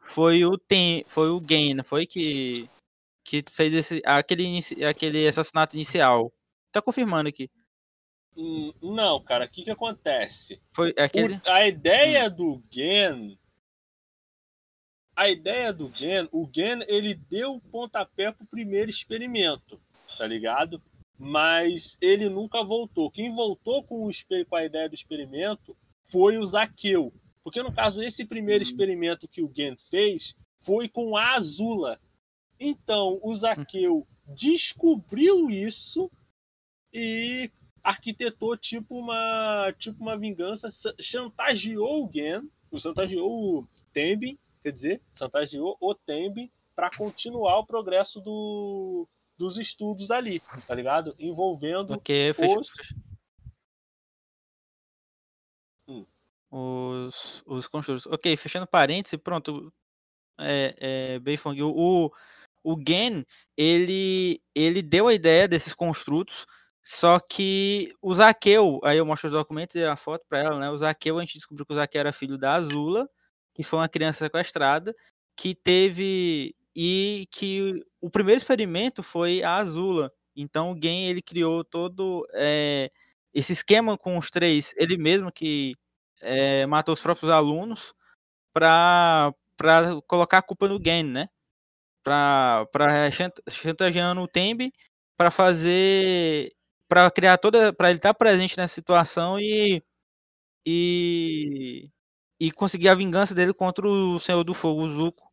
[0.00, 1.42] foi o Tem, foi o
[1.74, 2.68] não foi que,
[3.26, 4.44] que fez esse, aquele,
[4.88, 6.32] aquele assassinato inicial.
[6.70, 7.50] Tá confirmando aqui.
[8.36, 10.60] Hum, Não, cara, o que que acontece?
[10.72, 11.34] Foi aquele.
[11.34, 13.36] O- a ideia do Gen.
[15.16, 19.80] A ideia do Gen, o Gen ele deu o pontapé pro primeiro experimento,
[20.18, 20.80] tá ligado?
[21.18, 23.10] Mas ele nunca voltou.
[23.10, 24.10] Quem voltou com, o,
[24.46, 27.12] com a ideia do experimento foi o Zaqueu.
[27.42, 28.66] Porque no caso, esse primeiro Hum.
[28.66, 31.98] experimento que o Gen fez foi com a Azula.
[32.58, 36.10] Então, o Zaqueu descobriu isso
[36.92, 37.50] e
[37.82, 45.76] arquitetou tipo uma tipo uma vingança, chantageou o Gen, chantageou o Tembin, quer dizer, chantageou
[45.80, 51.14] o Tembin para continuar o progresso do, dos estudos ali, tá ligado?
[51.18, 51.94] Envolvendo
[52.58, 52.94] os-.
[55.88, 56.04] Hum.
[56.50, 58.06] Os, os construtos.
[58.06, 59.72] Ok, fechando parênteses, pronto.
[60.38, 62.10] É, é, Beifong, o,
[62.74, 63.24] o, Gen,
[63.56, 66.46] ele, ele deu a ideia desses construtos,
[66.84, 70.70] só que o Zaqueu, aí eu mostro os documentos e a foto pra ela, né?
[70.70, 73.08] O Zaqueu, a gente descobriu que o Zaqueu era filho da Azula,
[73.54, 74.94] que foi uma criança sequestrada,
[75.36, 76.54] que teve.
[76.78, 80.12] E que o primeiro experimento foi a Azula.
[80.36, 82.90] Então o Gen ele criou todo eh,
[83.32, 85.74] esse esquema com os três, ele mesmo que
[86.20, 87.94] eh, matou os próprios alunos
[88.52, 91.28] para para colocar a culpa no Gen, né?
[92.06, 93.10] Para
[93.50, 94.72] chantageando o Tembi
[95.16, 96.52] para fazer
[96.88, 99.82] para criar toda para ele estar presente nessa situação e
[100.64, 101.90] e
[102.38, 105.32] e conseguir a vingança dele contra o Senhor do Fogo, o Zuko.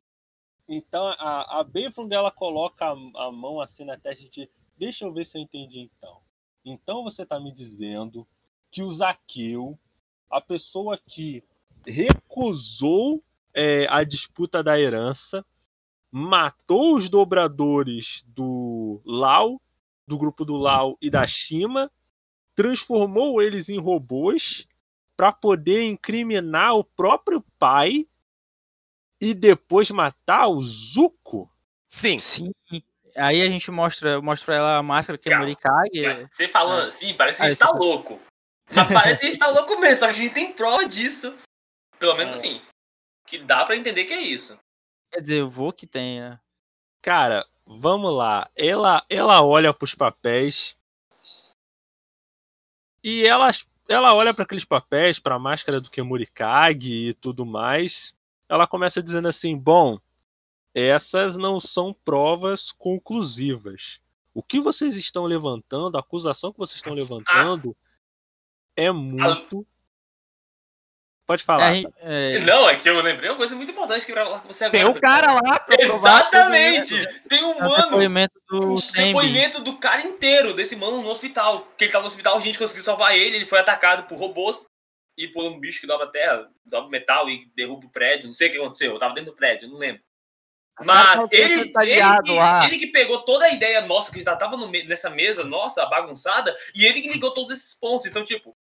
[0.68, 2.92] Então a, a Beifong ela coloca a,
[3.28, 4.50] a mão assim na testa de.
[4.76, 6.22] Deixa eu ver se eu entendi então.
[6.66, 8.26] Então você está me dizendo
[8.72, 9.78] que o Zaqueu,
[10.28, 11.44] a pessoa que
[11.86, 15.46] recusou é, a disputa da herança,
[16.16, 19.60] matou os dobradores do Lau,
[20.08, 21.92] do grupo do Lau e da Shima,
[22.54, 24.68] transformou eles em robôs
[25.18, 28.08] para poder incriminar o próprio pai
[29.20, 31.50] e depois matar o Zuko?
[31.88, 32.20] Sim.
[32.20, 32.52] Sim.
[33.18, 36.04] Aí a gente mostra, mostra pra ela a máscara que é Calma, Morikage.
[36.04, 38.20] Cara, Você falando assim, parece que a Ah, gente tá louco.
[38.72, 41.34] Mas parece que a gente tá louco mesmo, só que a gente tem prova disso.
[41.98, 42.38] Pelo menos É.
[42.38, 42.62] assim.
[43.26, 44.60] Que dá pra entender que é isso.
[45.14, 46.42] Quer dizer, eu vou que tenha.
[47.00, 48.50] Cara, vamos lá.
[48.56, 50.76] Ela, ela olha pros papéis
[53.04, 53.52] e ela,
[53.88, 58.12] ela olha para aqueles papéis, para a máscara do Kemurikage e tudo mais.
[58.50, 60.00] Ela começa dizendo assim: "Bom,
[60.74, 64.02] essas não são provas conclusivas.
[64.34, 67.78] O que vocês estão levantando, a acusação que vocês estão levantando
[68.76, 69.64] é muito
[71.26, 71.68] Pode falar.
[71.68, 74.40] A gente- é, Não, é que eu lembrei uma coisa muito importante que eu falar
[74.40, 74.84] com você agora.
[74.84, 77.08] Tem um cara lá Exatamente!
[77.30, 81.68] Tem um é o mano depoimento do depoimento do cara inteiro, desse mano no hospital.
[81.78, 84.66] Que ele tava no hospital, a gente conseguiu salvar ele, ele foi atacado por robôs
[85.18, 88.28] e por um bicho que dobra terra, dobra metal e derruba o prédio.
[88.28, 90.02] Não sei o que aconteceu, eu tava dentro do prédio, não lembro.
[90.82, 91.72] Mas cara tá ele,
[92.64, 95.86] ele, ele que pegou toda a ideia nossa, que já tava no nessa mesa nossa,
[95.86, 98.08] bagunçada, e ele que ligou todos esses pontos.
[98.08, 98.58] Então, tipo,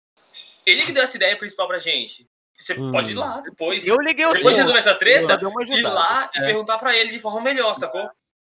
[0.65, 2.27] ele que deu essa ideia principal pra gente.
[2.55, 2.91] Você Hum.
[2.91, 3.85] pode ir lá depois.
[3.85, 6.45] Eu liguei os Depois resolver essa treta, ir lá e É.
[6.45, 8.09] perguntar pra ele de forma melhor, sacou?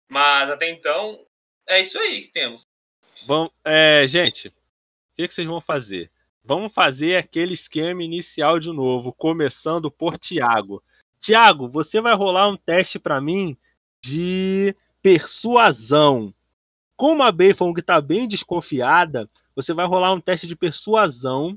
[0.09, 1.19] Mas até então,
[1.67, 2.63] é isso aí que temos.
[3.27, 4.53] Vamos, é, gente, o
[5.17, 6.09] que, que vocês vão fazer?
[6.43, 10.81] Vamos fazer aquele esquema inicial de novo, começando por Tiago.
[11.19, 13.57] Tiago, você vai rolar um teste pra mim
[14.01, 16.33] de persuasão.
[16.95, 21.55] Como a Bayfong está bem desconfiada, você vai rolar um teste de persuasão.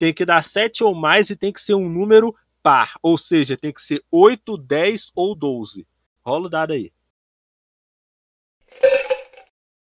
[0.00, 2.94] Tem que dar 7 ou mais e tem que ser um número par.
[3.02, 5.86] Ou seja, tem que ser 8, 10 ou 12.
[6.24, 6.90] Rola o dado aí.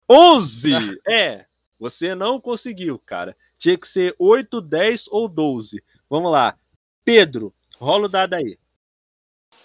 [0.08, 0.70] 11!
[1.06, 1.44] É,
[1.78, 3.36] você não conseguiu, cara.
[3.58, 5.84] Tinha que ser 8, 10 ou 12.
[6.08, 6.56] Vamos lá.
[7.04, 8.58] Pedro, rola o dado aí.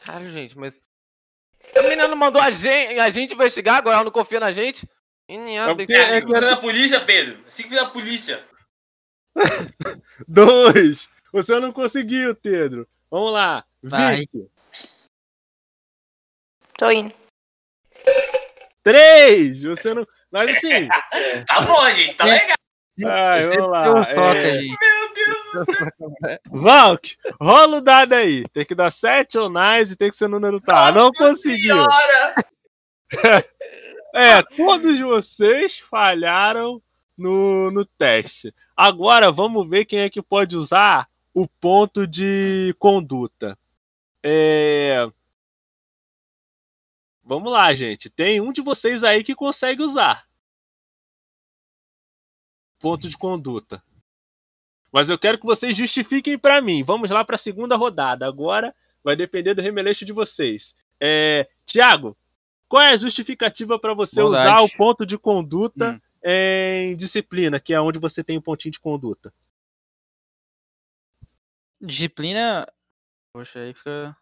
[0.04, 0.84] Cara, gente, mas.
[1.76, 4.86] A menina não mandou a gente, a gente investigar, agora ela não confia na gente.
[5.30, 7.40] Menina, É É assim é que que- funciona a polícia, Pedro.
[7.48, 8.46] Assim que funciona a polícia.
[10.28, 11.10] 2.
[11.32, 12.88] Você não conseguiu, Pedro.
[13.12, 13.66] Vamos lá.
[13.84, 14.26] Vai.
[16.78, 17.14] Tô indo.
[18.84, 19.64] 3.
[19.64, 20.08] Você não.
[20.32, 20.88] Mas assim.
[21.48, 22.32] Tá bom, gente, tá É.
[22.32, 22.56] legal.
[23.08, 23.84] Ai, vamos lá.
[24.10, 24.62] É...
[24.62, 26.40] Meu Deus do céu.
[26.52, 28.48] Valk, rola o dado aí.
[28.54, 30.92] Tem que dar 7 ou mais e tem que ser número tá.
[30.92, 31.76] Não conseguiu.
[31.76, 32.36] Senhora!
[34.18, 36.82] É, todos vocês falharam
[37.18, 38.54] no, no teste.
[38.76, 43.58] Agora vamos ver quem é que pode usar o ponto de conduta.
[44.24, 45.10] É...
[47.24, 48.10] Vamos lá, gente.
[48.10, 50.26] Tem um de vocês aí que consegue usar.
[52.80, 53.84] Ponto de conduta.
[54.92, 56.84] Mas eu quero que vocês justifiquem pra mim.
[56.84, 58.28] Vamos lá pra segunda rodada.
[58.28, 58.74] Agora
[59.04, 60.76] vai depender do remeleixo de vocês.
[61.00, 61.50] É...
[61.66, 62.16] Tiago,
[62.68, 64.48] qual é a justificativa para você Bondade.
[64.48, 66.05] usar o ponto de conduta Hum.
[66.26, 69.34] Em disciplina, que é onde você tem o pontinho de conduta?
[71.82, 72.66] Disciplina.
[73.34, 74.18] Poxa, aí fica.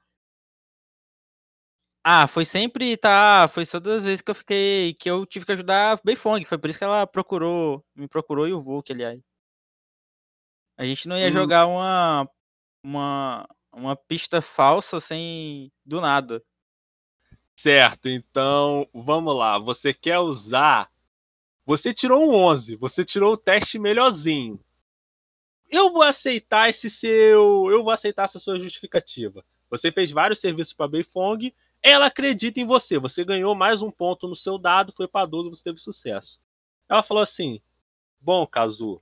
[2.05, 3.47] Ah, foi sempre, tá.
[3.47, 4.93] Foi só duas vezes que eu fiquei.
[4.95, 6.43] que eu tive que ajudar a Beifong.
[6.45, 7.85] Foi por isso que ela procurou.
[7.95, 9.21] Me procurou e o Vulk, aliás.
[10.77, 11.31] A gente não ia Hum.
[11.31, 12.29] jogar uma.
[12.83, 13.47] Uma.
[13.71, 15.71] Uma pista falsa sem.
[15.85, 16.43] Do nada.
[17.55, 19.57] Certo, então vamos lá.
[19.59, 20.91] Você quer usar.
[21.65, 24.59] Você tirou um 11, você tirou o teste melhorzinho.
[25.69, 27.67] Eu vou aceitar esse seu.
[27.71, 29.43] Eu vou aceitar essa sua justificativa.
[29.69, 32.99] Você fez vários serviços para Beifong, ela acredita em você.
[32.99, 36.39] Você ganhou mais um ponto no seu dado, foi para 12, você teve sucesso.
[36.87, 37.61] Ela falou assim:
[38.21, 39.01] Bom, Kazu,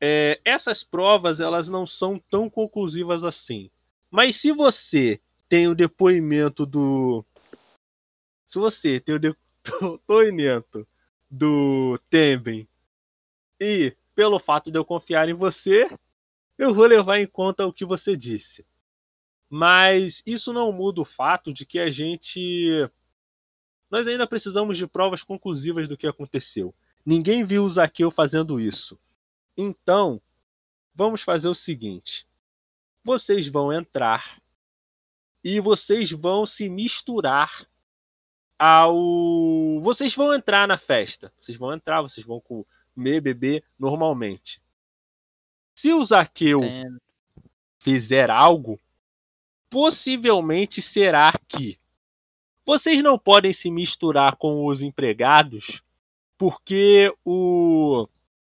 [0.00, 3.70] é, essas provas elas não são tão conclusivas assim.
[4.10, 7.24] Mas se você tem o depoimento do.
[8.46, 9.18] Se você tem o
[9.98, 10.86] depoimento
[11.30, 12.68] do Temben
[13.60, 15.88] e pelo fato de eu confiar em você,
[16.58, 18.66] eu vou levar em conta o que você disse.
[19.48, 22.90] Mas isso não muda o fato de que a gente.
[23.90, 26.74] Nós ainda precisamos de provas conclusivas do que aconteceu.
[27.04, 28.98] Ninguém viu o Zaqueu fazendo isso.
[29.56, 30.20] Então,
[30.94, 32.26] vamos fazer o seguinte:
[33.04, 34.40] vocês vão entrar
[35.44, 37.68] e vocês vão se misturar
[38.58, 39.80] ao.
[39.80, 41.32] Vocês vão entrar na festa.
[41.38, 44.60] Vocês vão entrar, vocês vão comer, beber normalmente.
[45.74, 47.00] Se o Zaqueu Entendo.
[47.78, 48.80] fizer algo,
[49.68, 51.78] possivelmente será que
[52.66, 55.82] vocês não podem se misturar com os empregados,
[56.36, 58.08] porque o.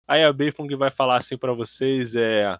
[0.07, 2.57] Aí a Beifong vai falar assim para vocês: é.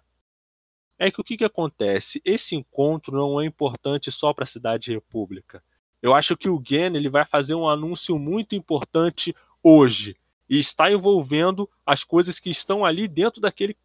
[0.98, 2.20] É que o que, que acontece?
[2.24, 5.62] Esse encontro não é importante só para a Cidade República.
[6.02, 10.16] Eu acho que o Gen ele vai fazer um anúncio muito importante hoje
[10.48, 13.76] e está envolvendo as coisas que estão ali dentro daquele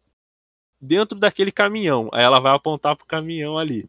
[0.80, 2.08] dentro daquele caminhão.
[2.12, 3.88] Aí ela vai apontar pro caminhão ali,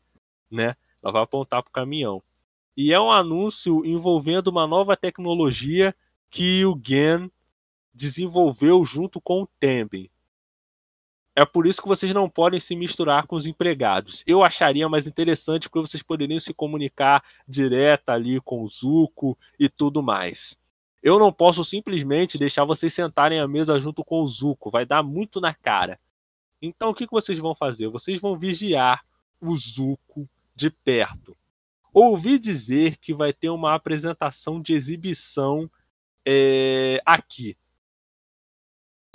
[0.49, 0.75] né?
[1.01, 2.21] Ela vai apontar pro caminhão.
[2.77, 5.95] E é um anúncio envolvendo uma nova tecnologia
[6.29, 7.31] que o Gen
[7.93, 10.09] desenvolveu junto com o Temben.
[11.35, 14.23] É por isso que vocês não podem se misturar com os empregados.
[14.27, 19.67] Eu acharia mais interessante porque vocês poderiam se comunicar direto ali com o Zuko e
[19.67, 20.55] tudo mais.
[21.01, 25.01] Eu não posso simplesmente deixar vocês sentarem à mesa junto com o Zuko, vai dar
[25.01, 25.99] muito na cara.
[26.61, 27.89] Então o que, vocês vão fazer?
[27.89, 29.03] Vocês vão vigiar
[29.41, 31.35] o Zuko de perto.
[31.91, 35.69] Ouvi dizer que vai ter uma apresentação de exibição
[36.25, 37.57] é, aqui.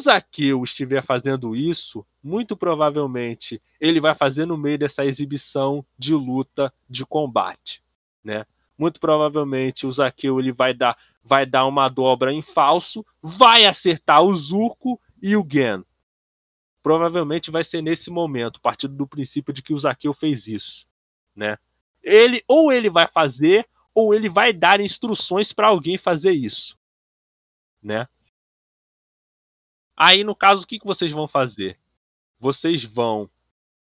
[0.00, 6.72] Zaqueu estiver fazendo isso, muito provavelmente ele vai fazer no meio dessa exibição de luta
[6.88, 7.82] de combate,
[8.22, 8.46] né?
[8.76, 14.22] Muito provavelmente o Zaqueu ele vai dar, vai dar uma dobra em falso, vai acertar
[14.22, 15.84] o Zuko e o Gen.
[16.80, 20.86] Provavelmente vai ser nesse momento, partindo do princípio de que o Zaqueu fez isso,
[21.34, 21.58] né?
[22.00, 26.78] Ele ou ele vai fazer ou ele vai dar instruções para alguém fazer isso,
[27.82, 28.06] né?
[30.00, 31.76] Aí no caso o que, que vocês vão fazer?
[32.38, 33.28] Vocês vão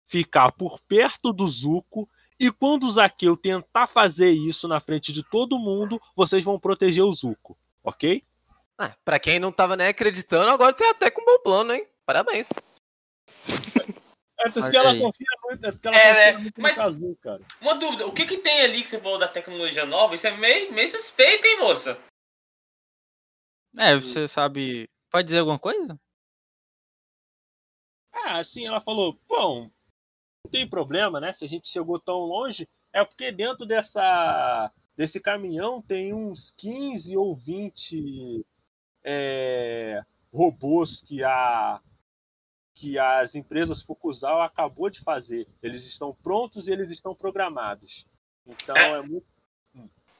[0.05, 2.09] ficar por perto do Zuko
[2.39, 7.03] e quando o Zaqueu tentar fazer isso na frente de todo mundo, vocês vão proteger
[7.03, 8.23] o Zuko, ok?
[8.77, 11.85] Ah, pra quem não tava nem acreditando, agora tem até com um bom plano, hein?
[12.05, 12.47] Parabéns.
[14.39, 15.01] É porque ela aí.
[15.01, 16.37] confia muito, é porque ela É, confia né?
[16.39, 17.41] muito Mas- no Kazu, cara.
[17.59, 20.15] Uma dúvida, o que que tem ali que você falou da tecnologia nova?
[20.15, 21.99] Isso é meio, meio suspeito, hein, moça?
[23.77, 24.89] É, você sabe.
[25.09, 25.99] Pode dizer alguma coisa?
[28.13, 29.69] Ah, assim, ela falou, bom,
[30.43, 31.33] não tem problema, né?
[31.33, 37.15] Se a gente chegou tão longe, é porque dentro dessa desse caminhão tem uns 15
[37.15, 38.45] ou 20
[39.03, 41.79] é, robôs que a
[42.75, 45.47] que as empresas Fukusal acabou de fazer.
[45.61, 48.05] Eles estão prontos e eles estão programados.
[48.45, 48.91] Então É.
[48.99, 49.25] é muito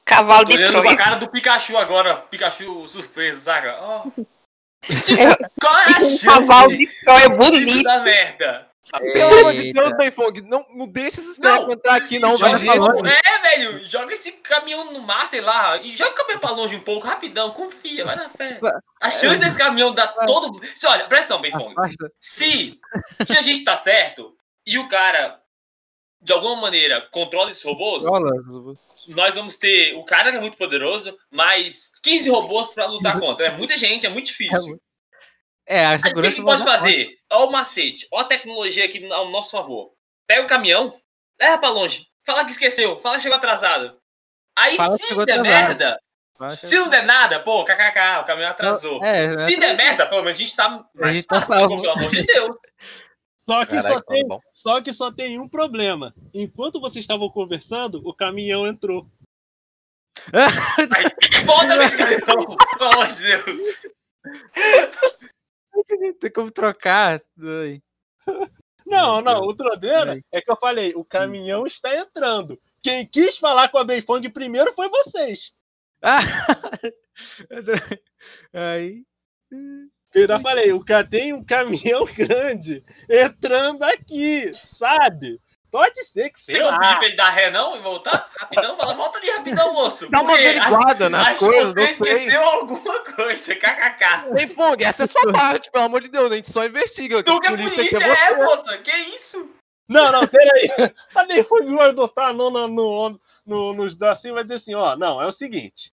[0.04, 0.96] Cavalo Tô de olhando pra Troia.
[0.96, 2.16] cara do Pikachu agora.
[2.22, 3.78] Pikachu surpreso, saca?
[3.80, 4.10] Ó.
[4.82, 5.22] Tipo,
[5.60, 8.02] qual é a Um chance cavalo de disso bonito.
[8.02, 8.70] merda?
[8.98, 9.72] Pelo amor de.
[9.72, 13.06] Deus, Benfong, não, não deixa esses entrar aqui, não, joga falando.
[13.06, 16.74] É, velho, joga esse caminhão no mar, sei lá, e joga o caminhão pra longe
[16.74, 18.58] um pouco, rapidão, confia, vai na fé.
[19.00, 20.66] A chance desse caminhão dar todo mundo.
[20.74, 21.72] Se, olha, presta atenção, Benfong.
[21.72, 22.10] Afasta.
[22.20, 22.80] Se,
[23.24, 24.34] se a gente tá certo
[24.66, 25.40] e o cara,
[26.20, 28.30] de alguma maneira, controla esses robôs, Rola.
[29.08, 33.46] Nós vamos ter o cara que é muito poderoso, mais 15 robôs pra lutar contra.
[33.46, 34.80] É muita gente, é muito difícil.
[35.66, 37.16] É, a Aí, o que segurança pode dar fazer?
[37.30, 39.92] Ó o macete, ó a tecnologia aqui ao nosso favor.
[40.26, 40.94] Pega o caminhão,
[41.40, 42.06] leva pra longe.
[42.24, 43.96] Fala que esqueceu, fala que chegou atrasado.
[44.56, 45.42] Aí Fala se der atrasado.
[45.42, 46.00] merda,
[46.34, 46.66] conta.
[46.66, 49.04] se não der nada, pô, kkk, o caminhão atrasou.
[49.04, 51.92] É, Se der merda, pelo menos a gente tá mais gente tá fácil, pô, pelo
[51.92, 52.56] amor de Deus.
[53.50, 54.40] Só que, só, Caralho, tem, bom.
[54.54, 56.14] só que só tem um problema.
[56.32, 59.10] Enquanto vocês estavam conversando, o caminhão entrou.
[61.46, 63.80] Volta nesse caminhão, pelo amor de Deus.
[66.20, 67.18] Tem como trocar.
[68.86, 70.24] Não, não, o problema Peraí.
[70.30, 72.56] é que eu falei, o caminhão está entrando.
[72.80, 75.52] Quem quis falar com a Beifong primeiro foi vocês.
[76.02, 76.20] Ah!
[78.54, 79.04] Aí.
[80.14, 85.40] Eu já falei, o cara tem um caminhão grande entrando aqui, sabe?
[85.70, 86.80] Pode ser que sei Tem como lá.
[86.80, 88.28] pedir pra ele dar ré não e voltar?
[88.36, 90.10] Rapidão, fala, volta ali rapidão, moço.
[90.10, 92.12] Dá uma averiguada acho, nas acho coisas, que não você sei.
[92.12, 94.34] esqueceu alguma coisa, kkk.
[94.34, 97.22] Benfong, essa é a sua parte, pelo amor de Deus, a gente só investiga.
[97.22, 98.44] Tu que é Polícia polícia, é, você.
[98.44, 99.54] moça, que isso?
[99.88, 100.92] Não, não, peraí.
[101.14, 104.74] A Beifong vai botar a mão no, no, no, nos assim e vai dizer assim,
[104.74, 105.92] ó, não, é o seguinte.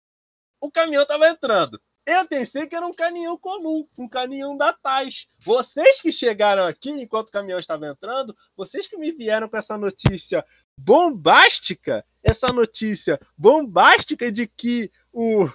[0.62, 1.80] O caminhão tava entrando.
[2.08, 5.28] Eu pensei que era um caminhão comum, um caminhão da Tais.
[5.40, 9.78] Vocês que chegaram aqui enquanto o caminhão estava entrando, vocês que me vieram com essa
[9.78, 10.46] notícia
[10.80, 15.50] bombástica, essa notícia bombástica de que o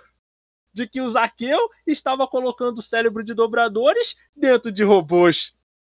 [0.75, 5.55] de que o Zaqueu estava colocando o cérebro de dobradores dentro de robôs.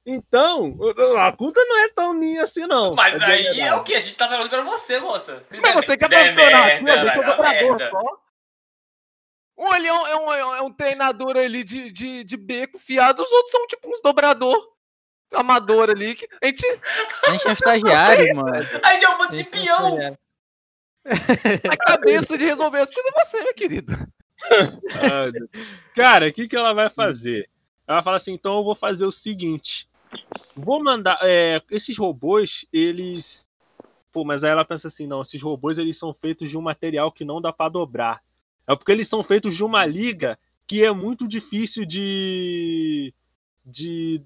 [0.06, 0.78] Então,
[1.20, 2.94] a culpa não é tão minha assim, não.
[2.94, 3.96] Mas É aí é o que?
[3.96, 5.44] A gente tá falando pra você, moça.
[5.62, 8.23] Mas você quer apaixonar aqui, merda, ó, deixa eu vai
[9.58, 9.80] dobrador merda.
[9.80, 9.80] só.
[9.80, 13.52] O Leão é um, é um treinador ali de, de, de beco fiado, os outros
[13.52, 14.74] são tipo uns dobrador
[15.34, 16.16] amador ali.
[16.16, 16.66] Que a gente,
[17.28, 18.58] A gente é estagiário, mano.
[18.84, 18.94] A
[19.32, 19.90] de gente é peão.
[19.90, 20.18] estagiário.
[21.70, 24.10] a cabeça de resolver as coisas é você, minha querida.
[25.12, 25.50] Ai, Deus.
[25.96, 27.50] Cara, o que, que ela vai fazer?
[27.88, 29.88] Ela fala assim: então eu vou fazer o seguinte.
[30.56, 31.18] Vou mandar.
[31.22, 33.48] é, esses robôs, eles.
[34.12, 37.12] Pô, mas aí ela pensa assim: não, esses robôs eles são feitos de um material
[37.12, 38.22] que não dá pra dobrar.
[38.68, 43.14] É porque eles são feitos de uma liga que é muito difícil de.
[43.66, 44.22] de.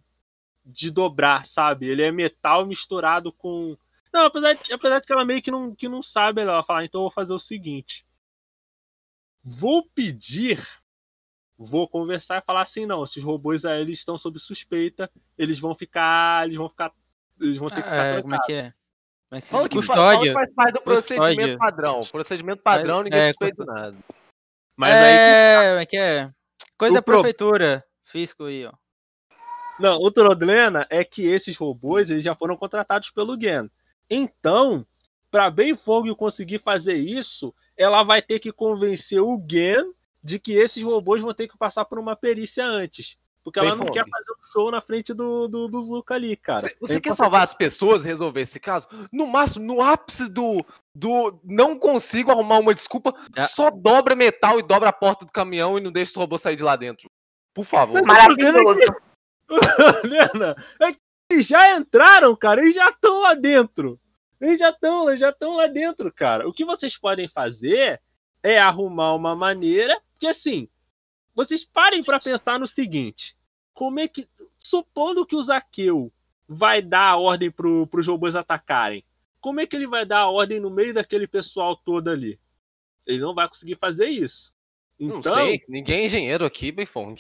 [0.66, 1.88] de dobrar, sabe?
[1.88, 3.78] Ele é metal misturado com.
[4.14, 6.64] Não, apesar de, apesar de que ela meio que não, que não sabe, ela vai
[6.64, 8.06] falar: então eu vou fazer o seguinte.
[9.44, 10.60] Vou pedir
[11.58, 15.74] vou conversar e falar assim, não, esses robôs aí eles estão sob suspeita, eles vão
[15.74, 16.92] ficar, eles vão ficar,
[17.42, 18.74] eles vão ter que ficar É, como é que é?
[19.28, 20.32] Como é que se Fala que, fala Custódia.
[20.32, 21.18] que faz parte do Custódia.
[21.18, 22.06] procedimento padrão.
[22.12, 23.98] Procedimento padrão, ninguém É, suspeita nada.
[24.78, 26.32] Mas aí é, como é que é?
[26.78, 27.84] Coisa O da pro- prefeitura.
[28.04, 28.72] Fisco aí, ó.
[29.80, 33.70] Não, o problema é que esses robôs eles já foram contratados pelo Gen.
[34.10, 34.86] Então,
[35.30, 40.54] para Bem Fong conseguir fazer isso, ela vai ter que convencer o Gen de que
[40.54, 43.18] esses robôs vão ter que passar por uma perícia antes.
[43.44, 43.94] Porque ela Bem não Fong.
[43.94, 46.60] quer fazer um show na frente do, do, do Zuka ali, cara.
[46.62, 48.88] Você, você quer salvar as pessoas e resolver esse caso?
[49.12, 50.58] No máximo, no ápice do,
[50.98, 53.44] do não consigo arrumar uma desculpa, Ah.
[53.44, 56.56] só dobra metal e dobra a porta do caminhão e não deixa o robô sair
[56.56, 57.10] de lá dentro.
[57.54, 58.04] Por favor.
[58.04, 58.80] Maravilhoso.
[60.04, 61.00] Helena, é que
[61.32, 64.00] eles já entraram, cara, eles já estão lá dentro.
[64.42, 66.48] Eles já estão, eles já estão lá dentro, cara.
[66.48, 68.02] O que vocês podem fazer
[68.42, 70.68] é arrumar uma maneira, porque assim,
[71.36, 73.36] vocês parem pra pensar no seguinte:
[73.74, 74.28] como é que,
[74.60, 76.12] supondo que o Zaqueu
[76.48, 79.04] vai dar a ordem pro, pros robôs atacarem,
[79.48, 82.38] como é que ele vai dar a ordem no meio daquele pessoal todo ali?
[83.06, 84.52] Ele não vai conseguir fazer isso.
[85.00, 87.16] Não Então, sei, ninguém é engenheiro aqui, Beifong.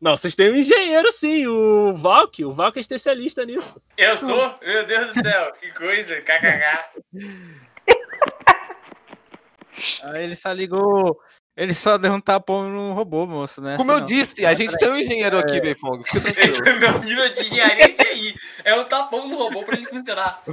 [0.00, 2.44] Não, vocês têm um engenheiro, sim, o Valk.
[2.44, 3.80] O Valk é especialista nisso.
[3.96, 4.52] Eu sou?
[4.62, 7.02] Meu Deus do céu, que coisa, kkk.
[10.02, 11.20] Aí ele só ligou.
[11.56, 13.76] Ele só deu um tapão no robô, moço, né?
[13.76, 14.06] Como Assim eu não.
[14.06, 16.02] disse, a gente tem um engenheiro aqui, Beifong.
[16.16, 16.84] Esse tranquilo.
[16.86, 18.34] é o meu nível de engenharia, esse aí.
[18.64, 20.42] É um tapão no robô pra ele funcionar.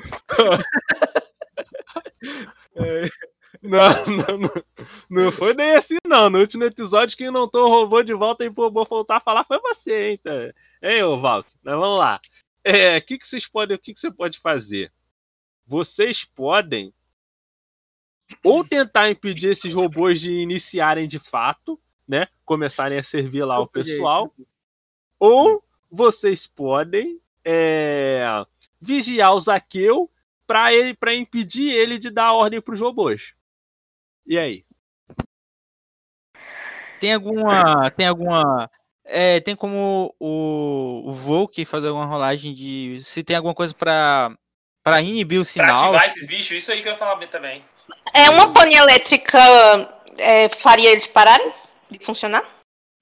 [3.62, 4.64] Não, não, não,
[5.10, 6.30] não foi nem assim, não.
[6.30, 9.44] No último episódio, quem não o robô de volta e o robô voltar a falar
[9.44, 10.20] foi você, hein?
[10.24, 10.32] Tá?
[10.82, 12.22] Ei, ô Valk, mas vamos lá.
[12.64, 14.94] É, o que, que vocês podem, o que, que você pode fazer?
[15.66, 16.94] Vocês podem
[18.44, 22.28] ou tentar impedir esses robôs de iniciarem de fato, né?
[22.46, 24.32] Começarem a servir lá o pessoal,
[25.20, 27.20] ou vocês podem
[27.52, 28.24] é,
[28.80, 30.10] vigiar o Zaqueu
[30.46, 33.34] para ele para impedir ele de dar ordem pros robôs.
[34.26, 34.64] E aí?
[37.00, 37.90] Tem alguma.
[37.92, 38.70] Tem alguma.
[39.04, 43.00] É, tem como o, o Volk fazer alguma rolagem de.
[43.04, 44.38] Se tem alguma coisa pra,
[44.84, 45.84] pra inibir o Pra sinal.
[45.86, 47.66] ativar esses bichos, isso aí que eu ia falar também.
[48.14, 49.40] É uma pane elétrica
[50.20, 51.52] é, faria eles pararem
[51.90, 52.44] de funcionar?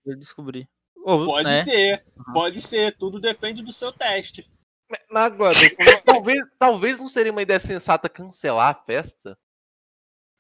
[0.06, 0.66] Eu descobri.
[1.08, 1.64] Ou, Pode né?
[1.64, 2.04] ser,
[2.34, 4.46] pode ser, tudo depende do seu teste.
[5.10, 5.56] Mas agora,
[6.04, 9.38] talvez, talvez não seria uma ideia sensata cancelar a festa?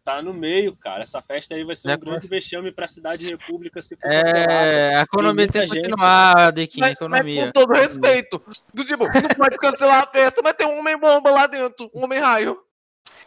[0.03, 1.03] Tá no meio, cara.
[1.03, 4.01] Essa festa aí vai ser Já um grande vexame pra cidade e república se for
[4.01, 4.51] cancelada.
[4.51, 7.45] É, a economia tem que continuar, Dequim, Mas, mas economia.
[7.45, 8.43] com todo respeito,
[8.73, 12.03] do tipo, não pode cancelar a festa, mas tem um homem bomba lá dentro, um
[12.03, 12.61] homem raio.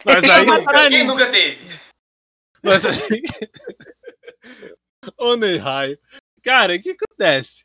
[0.05, 1.79] Mas Quem, aí, nunca, quem nunca teve?
[2.63, 2.99] mas aí...
[5.17, 5.97] Ô, Ney Raio.
[6.43, 7.63] Cara, o que acontece?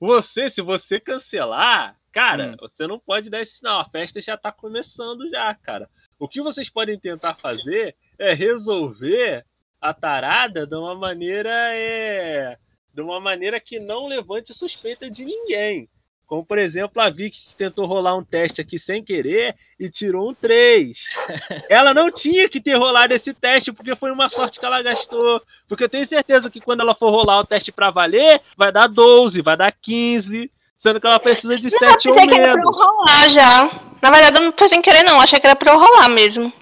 [0.00, 2.56] Você, se você cancelar, cara, Hum.
[2.60, 3.80] você não pode dar esse sinal.
[3.80, 5.88] A festa já tá começando já, cara.
[6.18, 9.44] O que vocês podem tentar fazer é resolver
[9.80, 12.58] a tarada de uma maneira é
[12.92, 15.88] de uma maneira que não levante suspeita de ninguém.
[16.28, 20.28] Como, por exemplo, a Vicky que tentou rolar um teste aqui sem querer e tirou
[20.28, 20.94] um 3.
[21.70, 25.42] Ela não tinha que ter rolado esse teste, porque foi uma sorte que ela gastou.
[25.66, 28.88] Porque eu tenho certeza que quando ela for rolar o teste pra valer, vai dar
[28.88, 30.52] 12, vai dar 15.
[30.78, 32.76] Sendo que ela precisa de 7 ou Pensei que era pra eu menos.
[32.76, 33.70] rolar já.
[34.02, 35.18] Na verdade, eu não foi sem querer, não.
[35.18, 36.52] Achei que era pra eu rolar mesmo.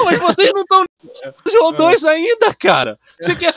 [0.00, 0.84] Mas vocês não estão
[1.44, 2.98] no 2 ainda, cara.
[3.20, 3.54] Você quer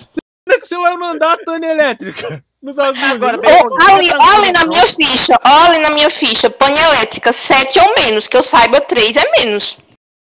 [0.47, 2.44] é que você vai mandar a Tânia elétrica?
[2.65, 2.71] No?
[2.71, 6.49] Agora, bem, vai Ô, mandar ali, coisa, na minha ficha, olha na minha ficha.
[6.49, 8.27] Pane elétrica, 7 ou menos.
[8.27, 9.77] Que eu saiba, 3 é menos.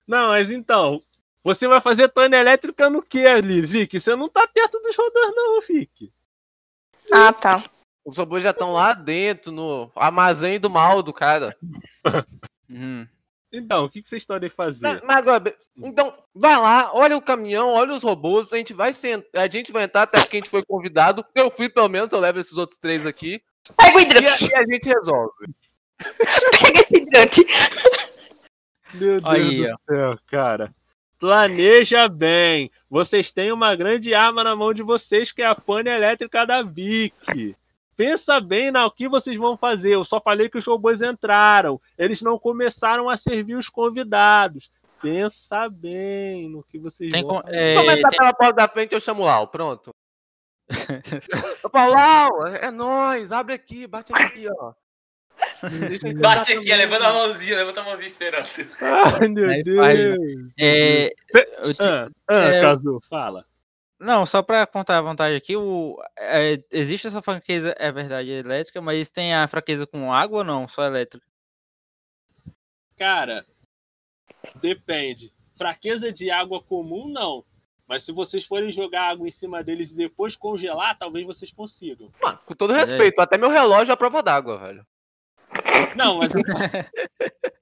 [0.08, 1.02] Não, mas então,
[1.44, 4.00] você vai fazer Tânia elétrica no que ali, Vicky?
[4.00, 6.14] Você não tá perto dos rodões, não, Vicky.
[7.12, 7.64] Ah, tá.
[8.06, 11.58] Os robôs já estão lá dentro, no armazém do mal do cara.
[12.70, 13.08] Uhum.
[13.52, 14.88] Então, o que, que vocês podem fazer?
[14.88, 18.94] Mas, mas agora, então, vai lá, olha o caminhão, olha os robôs, a gente vai
[18.94, 19.26] sent...
[19.34, 21.26] a gente vai entrar até porque a gente foi convidado.
[21.34, 23.42] Eu fui, pelo menos, eu levo esses outros três aqui.
[23.76, 24.46] Pega o E hidrante.
[24.46, 25.34] a, e a gente resolve.
[26.62, 27.46] Pega esse hidrante.
[28.94, 30.74] Meu Deus Aí, do céu, cara.
[31.20, 32.72] Planeja bem.
[32.90, 36.64] Vocês têm uma grande arma na mão de vocês, que é a pane elétrica da
[36.64, 37.56] Vic.
[38.00, 39.94] Pensa bem no que vocês vão fazer.
[39.94, 41.82] Eu só falei que os robôs entraram.
[41.98, 44.72] Eles não começaram a servir os convidados.
[45.02, 47.58] Pensa bem no que vocês Tem vão com- fazer.
[47.58, 49.94] é, Vamos entrar tem- pela porta da frente, eu chamo o Lau, pronto.
[51.64, 54.72] eu falo, Lau, é nóis, abre aqui, bate aqui, ó.
[56.22, 58.46] Bate aqui, levanta a mãozinha, levanta a mãozinha esperando.
[58.80, 59.78] Ai, meu Deus.
[59.78, 60.00] faz,
[60.58, 61.10] é,
[61.80, 63.46] Ah, ah, É, Kazu, fala.
[64.00, 68.82] Não, só pra contar a vantagem aqui, o, é, existe essa fraqueza, é verdade, elétrica,
[68.82, 70.68] mas tem a fraqueza com água ou não?
[70.70, 71.26] Só elétrica?
[72.98, 73.46] Cara,
[74.56, 75.34] depende.
[75.58, 77.44] Fraqueza de água comum, não.
[77.86, 82.10] Mas se vocês forem jogar água em cima deles e depois congelar, talvez vocês consigam.
[82.22, 84.86] Mano, com todo respeito, até meu relógio é a prova d'água, velho.
[85.96, 86.32] Não, mas.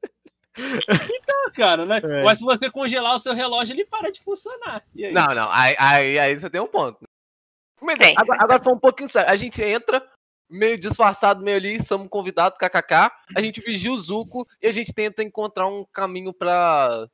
[0.57, 2.01] então, cara, né?
[2.03, 2.23] É.
[2.23, 4.83] Mas se você congelar o seu relógio, ele para de funcionar.
[4.95, 5.13] E aí?
[5.13, 7.07] Não, não, aí, aí, aí você tem um ponto.
[7.81, 8.15] Mas Tem.
[8.17, 9.31] agora, agora foi um pouquinho sério.
[9.31, 10.05] A gente entra,
[10.49, 13.11] meio disfarçado, meio ali, somos convidados, kkk.
[13.35, 17.07] A gente vigia o Zuko e a gente tenta encontrar um caminho pra,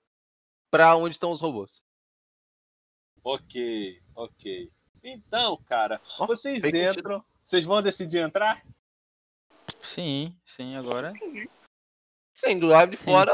[0.72, 1.82] pra onde estão os robôs.
[3.24, 4.72] Ok, ok.
[5.04, 7.00] Então, cara, Ó, vocês fez sentido.
[7.00, 7.26] entram.
[7.46, 8.64] Vocês vão decidir entrar?
[9.82, 11.08] Sim, sim, agora.
[11.08, 11.48] Sim,
[12.60, 13.06] do lado de Sim.
[13.06, 13.34] fora,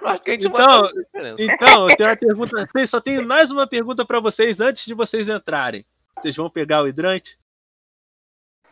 [0.00, 1.36] eu acho que a gente vai Então, fazer diferença.
[1.42, 2.86] Então, eu tenho uma pergunta.
[2.86, 5.84] Só tenho mais uma pergunta pra vocês antes de vocês entrarem.
[6.16, 7.38] Vocês vão pegar o hidrante?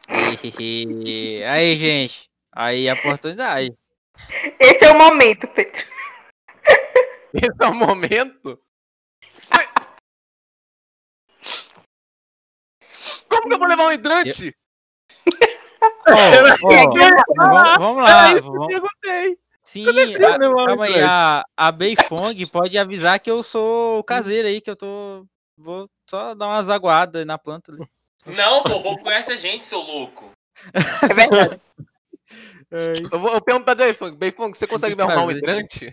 [1.48, 2.30] Aí, gente.
[2.52, 3.76] Aí a oportunidade.
[4.59, 5.84] Esse é o momento, Pedro.
[7.34, 8.59] Esse é o momento.
[13.28, 14.56] Como que eu vou levar um hidrante?
[16.09, 16.70] Ó, ó,
[17.36, 18.30] vamos, vamos lá.
[18.30, 19.38] Era isso que eu perguntei.
[19.69, 20.91] Sim, é a- o calma aí.
[20.93, 21.11] hidrante?
[21.11, 25.27] A, a Beifong pode avisar que eu sou o caseiro aí, que eu tô.
[25.59, 27.87] Vou só dar umas aguadas na planta ali.
[28.25, 30.31] Não, pô, o povo conhece a gente, seu louco.
[31.03, 31.61] É verdade.
[33.12, 34.16] Eu, vou, eu pergunto pra Beifong.
[34.16, 35.93] Beifong, você consegue me arrumar um hidrante?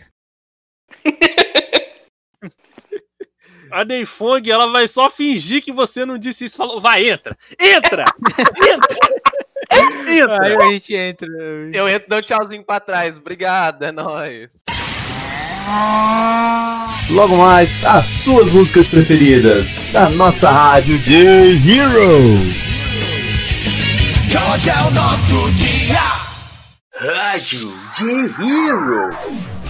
[3.72, 6.56] A Neifong, ela vai só fingir que você não disse isso.
[6.56, 7.38] Falou, vai, entra!
[7.60, 8.06] Entra!
[8.06, 9.26] entra!
[9.72, 10.44] entra!
[10.44, 11.28] Aí a gente entra.
[11.74, 13.18] Eu entro, dou um tchauzinho pra trás.
[13.18, 14.50] Obrigado, é nóis.
[17.10, 22.66] Logo mais, as suas músicas preferidas da nossa rádio J-Hero.
[24.54, 26.02] Hoje é o nosso dia.
[26.98, 29.10] Rádio J-Hero.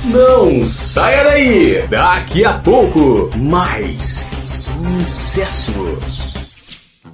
[0.06, 1.88] Não saia daí.
[1.88, 4.30] Daqui a pouco, Mais
[5.00, 6.45] sucessos.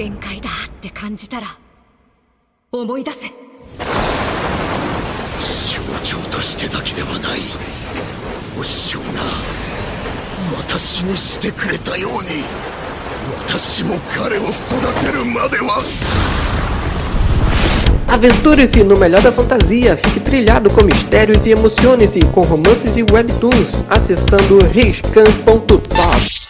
[0.00, 1.46] 限界だって感じたら
[2.72, 3.34] 思い出せ象
[6.02, 7.40] 徴としてだけではない
[8.58, 9.06] お師匠が
[10.58, 12.28] 私にしてくれたように
[13.46, 14.50] 私も彼を育
[15.04, 15.82] てるまでは
[18.08, 23.84] Aventure-se no melhor da fantasia, fique trilhado com mistérios e emocione-se com romances e webtoons,
[23.90, 26.49] acessando riscan.top.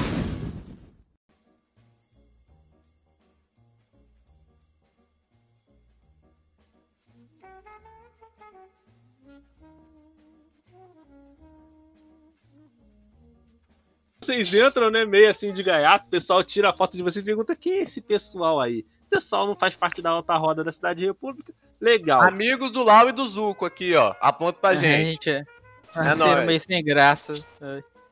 [14.21, 17.23] Vocês entram, né, meio assim de gaiato, o pessoal tira a foto de você e
[17.23, 18.85] pergunta: quem é esse pessoal aí?
[18.99, 21.51] Esse pessoal não faz parte da alta roda da Cidade República?
[21.79, 22.21] Legal.
[22.21, 24.13] Amigos do Lau e do Zuko aqui, ó.
[24.21, 25.05] Aponta pra A gente.
[25.13, 25.37] gente é.
[25.39, 25.45] É
[25.93, 26.45] Parceiro nóis.
[26.45, 27.33] meio sem graça.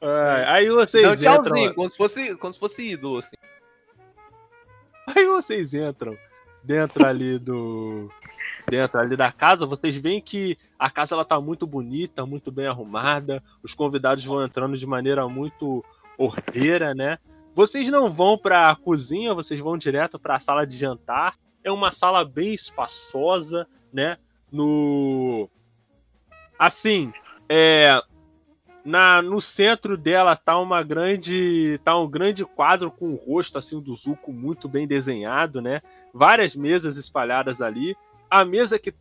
[0.01, 1.43] É, aí vocês Dá um entram.
[1.43, 3.35] tchauzinho, como se fosse, como se fosse ídolo, assim.
[5.07, 6.17] Aí vocês entram
[6.63, 8.09] dentro ali do.
[8.69, 12.67] Dentro ali da casa, vocês veem que a casa ela tá muito bonita, muito bem
[12.67, 13.43] arrumada.
[13.61, 15.83] Os convidados vão entrando de maneira muito
[16.19, 17.17] ordeira, né?
[17.55, 21.35] Vocês não vão para a cozinha, vocês vão direto para a sala de jantar.
[21.63, 24.17] É uma sala bem espaçosa, né?
[24.51, 25.49] No
[26.57, 27.11] assim,
[27.47, 28.01] é
[28.83, 33.79] na, no centro dela tá uma grande tá um grande quadro com o rosto assim
[33.79, 35.81] do Zuko muito bem desenhado, né?
[36.13, 37.95] Várias mesas espalhadas ali.
[38.29, 38.93] A mesa que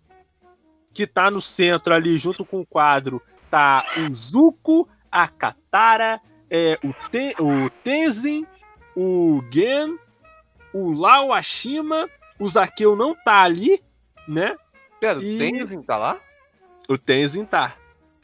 [0.93, 6.79] que tá no centro ali junto com o quadro tá o Zuko, a Katara, é,
[6.85, 8.47] o, Ten, o Tenzin,
[8.97, 9.99] o Gen,
[10.73, 13.83] o Lao Ashima, o Zakeu não tá ali,
[14.27, 14.57] né?
[15.01, 16.21] Pera, E- o Tenzin tá lá?
[16.89, 17.77] O Tenzin tá.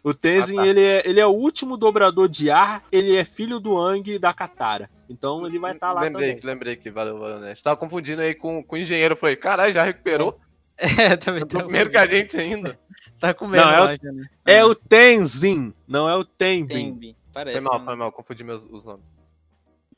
[0.02, 0.66] O Tenzin, Ah, tá.
[0.68, 4.18] ele, é, ele é o último dobrador de ar, ele é filho do Ang e
[4.18, 4.90] da Katara.
[5.08, 6.40] Então ele vai estar lá lembrei, também.
[6.40, 7.54] que- lembrei que valeu, valeu, né?
[7.62, 9.12] Tava confundindo aí com, com o engenheiro.
[9.12, 10.38] Eu falei, caralho, já recuperou?
[10.76, 12.78] É, também tá primeiro que a gente ainda.
[13.20, 14.26] Tá comendo Não, é o- lá já, né?
[14.44, 17.14] É o Tenzin, não é o Tenbin.
[17.34, 17.60] Parece.
[17.60, 17.84] Foi mal, né?
[17.84, 19.04] foi mal, confundi meus, os nomes.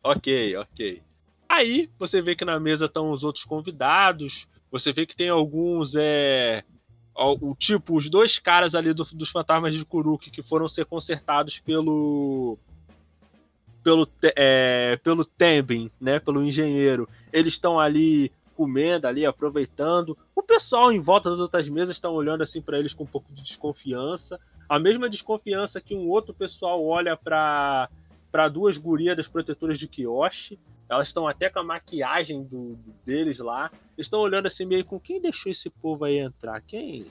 [0.03, 1.03] Ok, ok.
[1.49, 4.49] Aí você vê que na mesa estão os outros convidados.
[4.71, 6.65] Você vê que tem alguns, é.
[7.15, 11.59] O, tipo, os dois caras ali do- dos fantasmas de Kuruk que foram ser consertados
[11.61, 12.59] pelo.
[13.83, 16.19] Pelo, Te- é, pelo Tembin, né?
[16.19, 17.09] Pelo engenheiro.
[17.33, 20.17] Eles estão ali comendo, ali, aproveitando.
[20.35, 23.33] O pessoal em volta das outras mesas estão olhando assim para eles com um pouco
[23.33, 24.41] de desconfiança.
[24.69, 27.89] A mesma desconfiança que um outro pessoal olha para
[28.33, 30.59] para duas gurias das protetoras de Kyoshi.
[30.89, 33.71] Elas estão até com a maquiagem do, deles lá.
[33.97, 36.61] Eles estão olhando assim meio com quem deixou esse povo aí entrar?
[36.61, 37.07] Quem?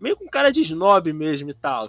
[0.00, 1.86] Meio com cara de snob mesmo e tal.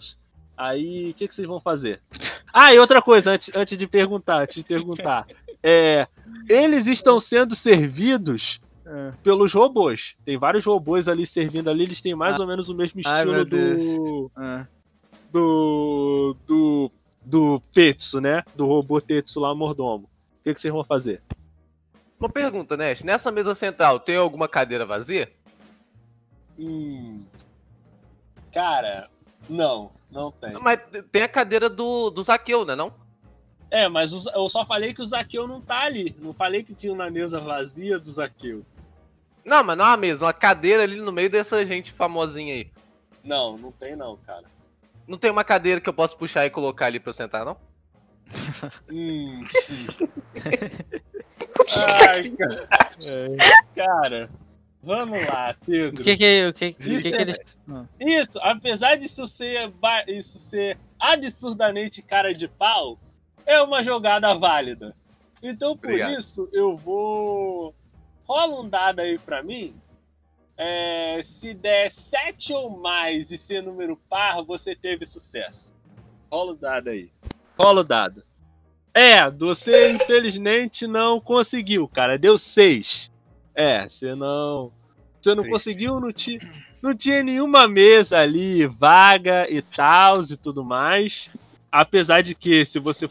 [0.58, 2.02] Aí, o que, que vocês vão fazer?
[2.58, 5.28] Ah, e outra coisa, antes, antes de perguntar, antes de perguntar.
[5.62, 6.08] É,
[6.48, 9.12] eles estão sendo servidos É.
[9.22, 10.16] pelos robôs.
[10.24, 12.44] Tem vários robôs ali servindo ali, eles têm mais Ah.
[12.44, 14.32] ou menos o mesmo Ai, estilo meu do.
[15.36, 16.38] Do.
[16.48, 16.92] do.
[17.22, 18.44] do Tetsu, né?
[18.56, 20.10] Do robô Tetsu lá, mordomo.
[20.40, 21.22] O que, que vocês vão fazer?
[22.18, 23.04] Uma pergunta, Ness.
[23.04, 25.32] Nessa mesa central, tem alguma cadeira vazia?
[26.58, 27.26] Hum.
[28.54, 29.10] Cara,
[29.50, 30.54] não, não tem.
[30.54, 30.80] Mas
[31.12, 32.94] tem a cadeira do, do Zaqueu, né não?
[33.70, 36.16] É, mas eu só falei que o Zaqueu não tá ali.
[36.20, 38.66] Não falei que tinha uma mesa vazia do Zaqueu.
[39.44, 42.72] Não, mas não é uma mesa, uma cadeira ali no meio dessa gente famosinha aí.
[43.24, 44.55] Não, não tem não, cara.
[45.08, 47.58] Não tem uma cadeira que eu posso puxar e colocar ali pra eu sentar, não?
[48.90, 49.40] Hum.
[52.10, 52.68] Ai, cara.
[53.76, 54.30] Cara,
[54.82, 56.02] vamos lá, Pedro.
[56.02, 57.58] O que que, o que, o que, que eles.
[58.00, 59.72] Isso, apesar disso ser,
[60.08, 62.98] isso ser absurdamente cara de pau,
[63.46, 64.96] é uma jogada válida.
[65.42, 66.20] Então, por Obrigado.
[66.20, 67.76] isso, eu vou.
[68.28, 69.76] Rola um dado aí pra mim.
[70.58, 75.76] É, se der 7 ou mais e ser número par, você teve sucesso.
[76.32, 77.12] Rola o dado aí.
[77.58, 78.24] Rola o dado.
[78.94, 82.18] É, você infelizmente não conseguiu, cara.
[82.18, 83.12] Deu 6.
[83.54, 84.72] É, você não.
[85.22, 85.52] Você não Triste.
[85.52, 86.40] conseguiu, não tinha,
[86.82, 91.30] não tinha nenhuma mesa ali vaga e tal e tudo mais.
[91.72, 93.10] Apesar de que, se você.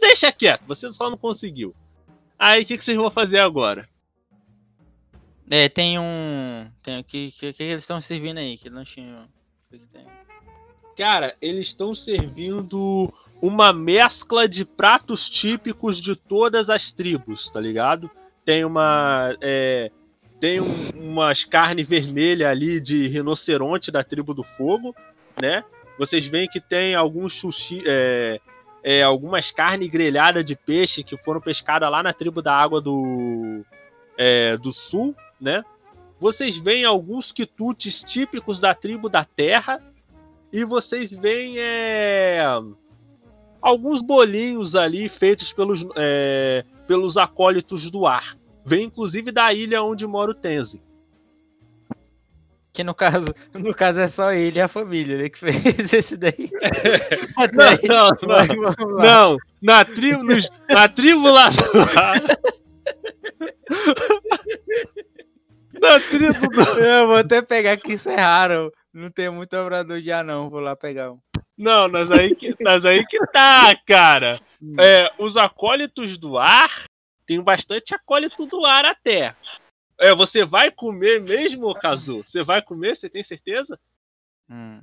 [0.00, 1.74] Deixa quieto, você só não conseguiu.
[2.38, 3.88] Aí o que, que vocês vão fazer agora?
[5.50, 6.66] É, tem um.
[6.82, 8.56] Tem o que, que, eles estão servindo aí?
[8.56, 9.28] Que não tinha.
[9.70, 10.04] O que que?
[10.96, 18.10] Cara, eles estão servindo uma mescla de pratos típicos de todas as tribos, tá ligado?
[18.44, 19.36] Tem uma.
[19.40, 19.90] é,
[20.40, 24.94] tem um- umas carne vermelha ali de rinoceronte da tribo do fogo,
[25.40, 25.64] né?
[25.98, 27.82] Vocês veem que tem alguns sushi.
[27.86, 28.40] é,
[28.82, 33.64] é, algumas carnes grelhadas de peixe que foram pescadas lá na tribo da água do,
[34.18, 35.64] é, do sul, né?
[36.20, 39.80] Vocês veem alguns quitutes típicos da tribo da terra,
[40.52, 42.42] e vocês veem é,
[43.62, 48.36] alguns bolinhos ali feitos pelos, é, pelos acólitos do ar.
[48.64, 50.80] Vem inclusive da ilha onde mora o Tenzin.
[52.72, 55.28] Que no caso, no caso é só ele e a família, né?
[55.28, 56.50] Que fez esse daí.
[57.88, 58.56] Não, não,
[58.86, 58.98] não.
[58.98, 62.20] Não, na tribo, nos- na tribo lá do ar.
[65.80, 66.60] Na tribo do...
[66.80, 68.72] Eu vou até pegar que isso é raro.
[68.92, 70.50] Não tem muito obrador de anão.
[70.50, 71.20] Vou lá pegar um.
[71.56, 74.38] Não, mas aí que, mas aí que tá, cara.
[74.78, 76.84] É, os acólitos do ar,
[77.26, 79.34] tem bastante acólito do ar até.
[80.00, 82.22] É, você vai comer mesmo, Kazu?
[82.24, 82.96] Você vai comer?
[82.96, 83.78] Você tem certeza?
[84.48, 84.80] Hum.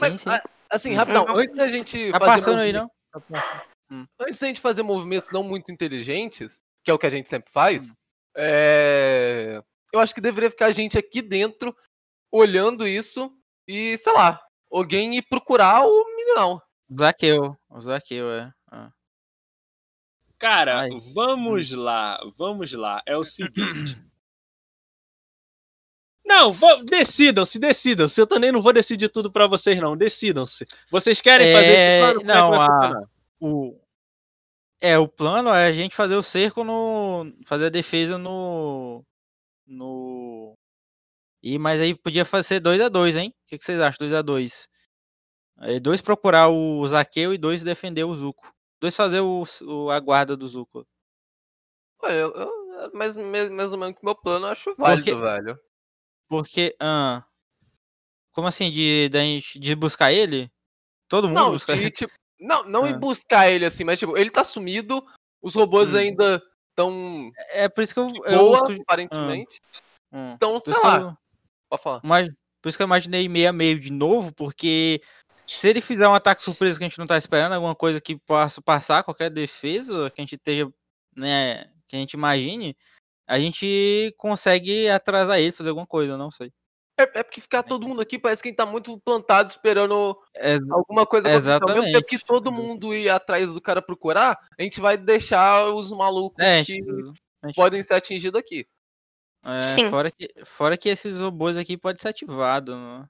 [0.00, 0.30] Mas, Sim, sim.
[0.30, 2.90] a- assim, rapidão, antes da gente Tá fazer passando aí, não?
[4.20, 7.50] Antes da gente fazer movimentos não muito inteligentes, que é o que a gente sempre
[7.50, 7.94] faz,
[8.36, 9.62] é,
[9.92, 11.74] eu acho que deveria ficar a gente aqui dentro
[12.30, 13.32] olhando isso
[13.66, 16.60] e, sei lá, alguém ir procurar o meninão.
[16.90, 17.56] O Zaqueu.
[17.70, 18.52] O Zaqueu, é.
[18.70, 18.90] Ah.
[20.38, 20.90] Cara, Ai.
[21.14, 23.02] vamos lá, vamos lá.
[23.06, 23.96] É o seguinte.
[26.26, 26.52] Não,
[26.86, 28.18] decidam-se, decidam-se.
[28.18, 29.94] Eu também não vou decidir tudo pra vocês, não.
[29.94, 30.64] Decidam-se.
[30.90, 32.20] Vocês querem fazer É, plano?
[32.20, 33.02] Como é não, vai a-?
[33.38, 33.78] O...
[34.86, 37.32] É, o plano é a gente fazer o cerco no.
[37.46, 39.02] fazer a defesa no.
[39.66, 40.54] No.
[41.42, 43.30] E, mas aí podia fazer 2 a 2 hein?
[43.30, 43.96] O que, que vocês acham?
[44.00, 44.68] 2 a 2
[45.56, 48.52] Aí dois procurar o Zaqueu e dois defender o Zuko.
[48.80, 50.86] Dois fazer o, o- a guarda do Zuko.
[52.02, 55.58] Olha, eu, eu- mas mais ou menos que meu plano eu acho válido, Porque- velho.
[56.28, 56.76] Porque.
[56.80, 57.24] ah,
[58.32, 58.70] como assim?
[58.70, 60.50] De, gente, de buscar ele?
[61.08, 61.90] Todo mundo Não, buscar de, ele?
[61.90, 62.12] tipo,
[62.44, 62.92] não, não Ah.
[62.92, 65.04] buscar ele assim, mas tipo, ele tá sumido,
[65.42, 65.98] Os robôs Hum.
[65.98, 68.10] ainda estão É por isso que eu.
[68.24, 69.60] eu boa, sugi- aparentemente.
[70.10, 70.30] Hum.
[70.32, 71.00] Então, Por sei lá.
[71.00, 71.16] eu-
[71.68, 72.00] Pode falar.
[72.02, 72.28] Mas,
[72.62, 75.02] por isso que eu imaginei meio a meio de novo, porque
[75.46, 78.16] se ele fizer um ataque surpresa que a gente não tá esperando, alguma coisa que
[78.20, 80.66] possa passar, qualquer defesa que a gente esteja,
[81.14, 82.74] né, que a gente imagine,
[83.28, 86.50] a gente consegue atrasar ele, fazer alguma coisa, eu não sei.
[86.96, 90.16] É, é porque ficar todo mundo aqui parece que a gente tá muito plantado esperando
[90.34, 91.50] É, alguma coisa acontecer.
[91.50, 92.06] Ao mesmo tempo exatamente.
[92.06, 96.64] que todo mundo ir atrás do cara procurar, a gente vai deixar os malucos É,
[96.64, 98.66] que gente- podem ser atingidos aqui.
[99.44, 99.90] é, Sim.
[99.90, 102.76] fora, que, fora que esses robôs aqui podem ser ativados.
[102.76, 103.06] né?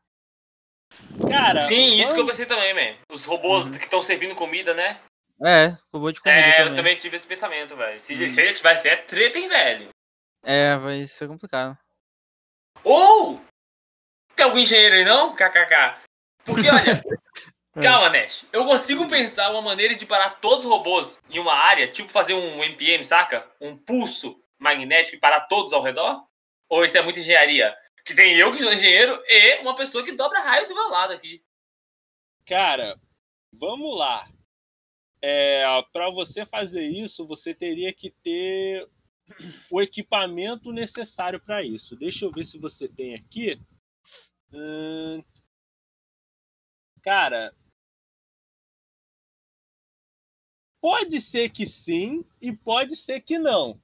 [1.29, 2.97] Cara, Sim, isso que eu pensei também, man.
[3.11, 4.99] Os robôs que estão servindo comida, né?
[5.45, 6.77] É, robô de comida É, eu também.
[6.77, 8.01] também tive esse pensamento, velho.
[8.01, 8.29] Se, Hum.
[8.29, 9.89] se ele tivesse é treta, hein, velho?
[10.43, 11.77] É, vai ser complicado.
[12.83, 13.41] Ou
[14.35, 15.35] tem algum engenheiro aí, não?
[15.35, 15.97] KKK.
[16.45, 17.03] Porque, olha,
[17.77, 17.83] É.
[17.83, 18.47] calma, Nash.
[18.53, 22.33] Eu consigo pensar uma maneira de parar todos os robôs em uma área, tipo fazer
[22.35, 23.51] um MPM, saca?
[23.61, 26.25] Um pulso magnético e parar todos ao redor?
[26.69, 27.77] Ou isso é muita engenharia?
[28.05, 31.13] Que tem eu que sou engenheiro e uma pessoa que dobra raio do meu lado
[31.15, 31.43] aqui.
[32.47, 32.97] Cara,
[33.53, 34.29] vamos lá.
[35.21, 38.87] É, para você fazer isso, você teria que ter
[39.71, 41.97] o equipamento necessário para isso.
[41.97, 43.59] Deixa eu ver se você tem aqui.
[44.55, 45.23] Hum,
[47.03, 47.53] cara,
[50.81, 53.81] pode ser que sim e pode ser que não.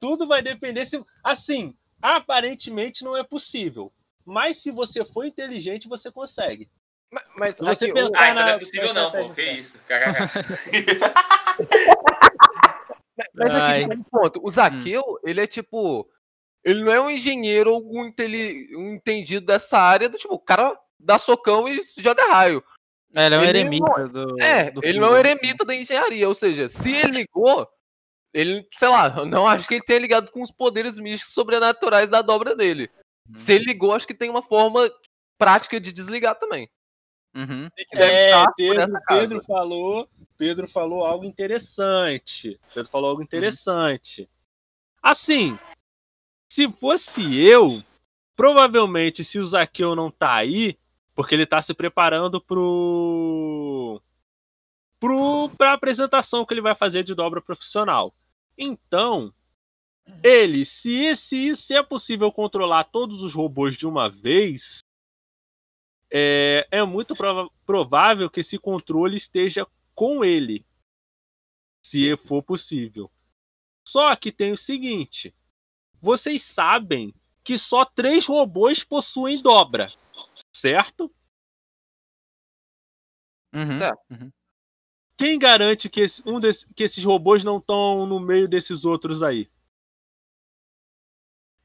[0.00, 3.92] Tudo vai depender se, assim, aparentemente não é possível.
[4.24, 6.70] Mas se você for inteligente, você consegue.
[7.10, 9.34] Mas, mas Se você aqui, pensar Ah, então não na- é possível não, pô.
[9.34, 9.78] Que isso.
[13.34, 14.40] Mas aqui tem um ponto.
[14.42, 16.08] O Zaqueu, ele é tipo.
[16.64, 18.12] Ele não é um engenheiro ou um,
[18.76, 22.64] um entendido dessa área do tipo, o cara dá socão e joga raio.
[23.14, 24.42] É, ele é um Ele eremita do.
[24.42, 27.68] É, do ele não é um eremita da engenharia, ou seja, se ele ligou,
[28.32, 32.08] ele, sei lá, eu não acho que ele tenha ligado com os poderes místicos sobrenaturais
[32.08, 32.90] da dobra dele.
[33.32, 34.90] Se ele ligou, acho que tem uma forma
[35.38, 36.68] prática de desligar também.
[37.34, 37.68] Uhum.
[37.92, 39.00] É, Pedro.
[39.06, 42.60] Pedro falou, Pedro falou algo interessante.
[42.74, 44.28] Pedro falou algo interessante.
[45.02, 45.58] Assim,
[46.54, 47.82] se fosse eu,
[48.36, 50.78] provavelmente se o Zaqueu não tá aí,
[51.12, 54.00] porque ele tá se preparando pro
[55.00, 58.14] pro pra apresentação que ele vai fazer de dobra profissional.
[58.56, 59.34] Então,
[60.22, 64.78] ele, se, se, se é possível controlar todos os robôs de uma vez,
[66.08, 70.64] é, é muito prova- provável que esse controle esteja com ele,
[71.84, 73.10] se for possível.
[73.84, 75.34] Só que tem o seguinte:
[76.04, 79.90] vocês sabem que só três robôs possuem dobra,
[80.54, 81.10] certo?
[83.54, 83.78] Uhum.
[83.78, 84.00] Certo.
[84.10, 84.30] uhum.
[85.16, 89.22] Quem garante que, esse- um desse- que esses robôs não estão no meio desses outros
[89.22, 89.48] aí?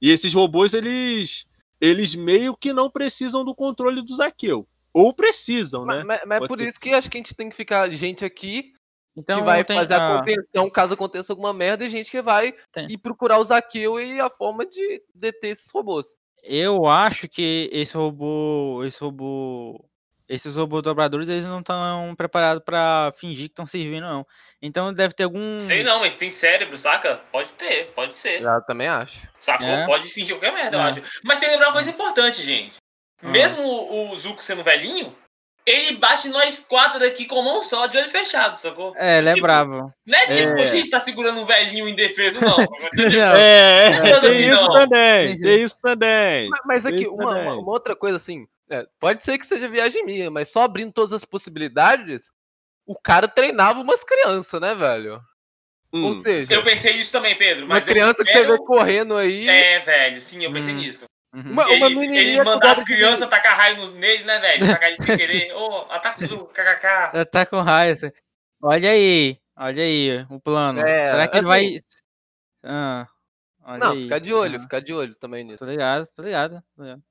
[0.01, 1.45] E esses robôs, eles,
[1.81, 4.67] eles meio que não precisam do controle do Zaqueu.
[4.93, 5.97] Ou precisam, né?
[5.97, 8.23] Mas, mas- mas é por isso que acho que a gente tem que ficar gente
[8.23, 8.73] aqui
[9.19, 12.21] Então que vai tem- fazer a ah, contenção caso aconteça alguma merda e gente que
[12.21, 12.89] vai Tem.
[12.89, 16.17] ir procurar o Zaqueu e a forma de deter esses robôs.
[16.43, 19.83] Eu acho que esse robô, esse robô,
[20.27, 24.25] esses robôs dobradores, eles não estão preparados pra fingir que estão servindo, não.
[24.61, 25.59] Então deve ter algum.
[25.59, 27.17] Sei não, mas tem cérebro, saca?
[27.31, 28.41] Pode ter, pode ser.
[28.41, 29.27] Já também acho.
[29.39, 29.67] Sacou?
[29.67, 29.85] É.
[29.85, 30.83] Pode fingir qualquer merda, eu É.
[30.91, 31.01] acho.
[31.25, 32.77] Mas tem que lembrar uma coisa importante, gente.
[33.21, 33.27] Ah.
[33.29, 35.13] Mesmo o o Zuko sendo velhinho,
[35.69, 38.93] ele bate nós quatro daqui com mão só, de olho fechado, sacou?
[38.95, 39.93] É, ele é Tipo, bravo.
[40.05, 40.63] Não é tipo É.
[40.63, 42.57] a gente tá segurando um velhinho indefeso, não.
[42.93, 44.71] Não, É, é todo tem assim, isso não.
[44.71, 46.49] também, tem isso também.
[46.49, 47.43] Mas, mas aqui, uma, também.
[47.43, 50.91] uma- uma outra coisa assim, é, pode ser que seja viagem minha, mas só abrindo
[50.91, 52.31] todas as possibilidades,
[52.85, 55.21] o cara treinava umas crianças, né, velho?
[55.91, 56.19] Ou Hum.
[56.19, 57.65] seja, Eu pensei isso também, Pedro.
[57.65, 59.47] uma Mas eu criança que espero- você vê correndo aí.
[59.49, 60.77] É, velho, sim, eu pensei Hum.
[60.77, 61.05] nisso.
[61.33, 61.51] Uhum.
[61.51, 64.65] Uma, uma Ele, ele mandar as de- crianças tacar raio no- nele, né, velho?
[64.67, 65.53] Tacar ele sem querer.
[65.53, 67.25] Ô, ataca o Zuko, kkk.
[67.31, 67.93] Tá com raio.
[67.93, 68.11] assim.
[68.61, 70.79] Olha aí, olha aí o plano.
[70.81, 71.77] É, Será que ele assim- vai.
[72.63, 73.07] Ah,
[73.63, 74.01] olha Não, aí.
[74.03, 75.57] fica de olho, Ah, fica de olho também nisso.
[75.59, 76.63] Tô ligado, tô ligado.
[76.75, 77.03] Tô ligado.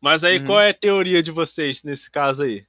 [0.00, 0.46] Mas aí, Uhum.
[0.46, 2.64] qual é a teoria de vocês nesse caso aí?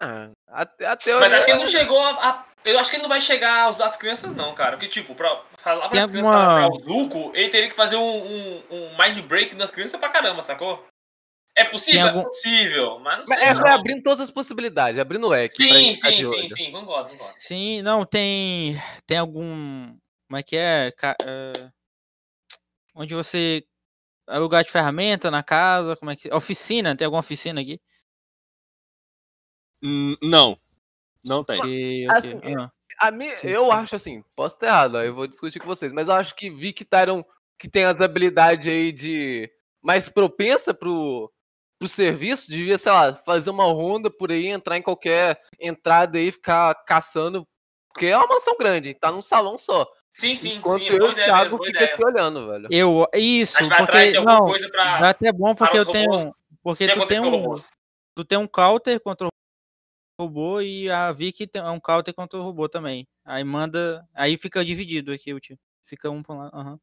[0.00, 3.02] Ah, até, até Mas acho que ele não chegou a, a- Eu acho que ele
[3.02, 4.72] não vai chegar a usar as crianças, não, cara.
[4.76, 7.96] Porque, tipo, pra falar Tem pras crianças alguma- pra o Zuko, ele teria que fazer
[7.96, 10.84] um, um, um mind break nas crianças pra caramba, sacou?
[11.56, 12.00] É possível?
[12.00, 13.48] Tem algum- É possível, mas não Mas sei.
[13.48, 13.60] é, não.
[13.62, 15.56] foi abrindo todas as possibilidades, abrindo o leque.
[15.56, 17.34] pra Sim, sim, sim, sim, concordo, concordo.
[17.38, 18.76] Sim, não, tem.
[19.06, 19.96] Tem algum.
[20.28, 20.92] Como é que é?
[20.92, 21.70] Ca- é,
[22.94, 23.64] Onde você.
[24.28, 25.96] É lugar de ferramenta na casa?
[25.96, 26.32] Como é que.
[26.34, 26.94] Oficina?
[26.94, 27.80] Tem alguma oficina aqui?
[29.82, 30.58] Hum, não,
[31.28, 31.58] não tem.
[31.58, 32.40] Ok, Assim.
[32.56, 32.70] Ah,
[33.00, 36.08] a mim, eu acho assim, posso estar errado, aí eu vou discutir com vocês, mas
[36.08, 37.24] eu acho que vi que Tyron,
[37.58, 39.48] que tem as habilidades aí de
[39.80, 41.30] mais propensa pro,
[41.78, 46.32] pro serviço, devia, sei lá, fazer uma ronda por aí, entrar em qualquer entrada aí,
[46.32, 47.46] ficar caçando,
[47.92, 49.86] porque é uma mansão grande, tá num salão só.
[50.10, 50.88] Sim, sim, Enquanto sim.
[50.88, 52.68] eu e Boa o ideia Thiago mesmo, fica aqui olhando, velho.
[52.72, 54.98] Eu, isso, vai porque não, coisa pra.
[54.98, 57.68] é até bom porque eu tenho, robôs porque se tu tem um, robôs.
[58.16, 59.30] tu tem um counter contra o
[60.22, 63.06] robô e a Vicky tem um counter contra o robô também.
[63.24, 65.58] Aí manda, aí fica dividido aqui o time.
[65.84, 66.80] Fica um pra lá, aham.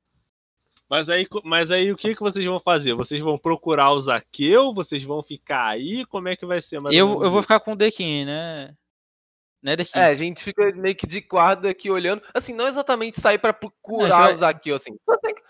[0.90, 2.94] Mas aí, mas aí o que, que vocês vão fazer?
[2.94, 4.74] Vocês vão procurar o Zaqueu?
[4.74, 6.06] Vocês vão ficar aí?
[6.06, 6.78] Como é que vai ser?
[6.92, 8.74] Eu, eu vou ficar com o Dequim, né?
[9.64, 9.98] Né, Dequim?
[9.98, 12.22] É, a gente fica meio que de guarda aqui olhando.
[12.34, 14.96] Assim, não exatamente sair pra Não, procurar vai- os aqui, assim.
[15.02, 15.42] Só tem que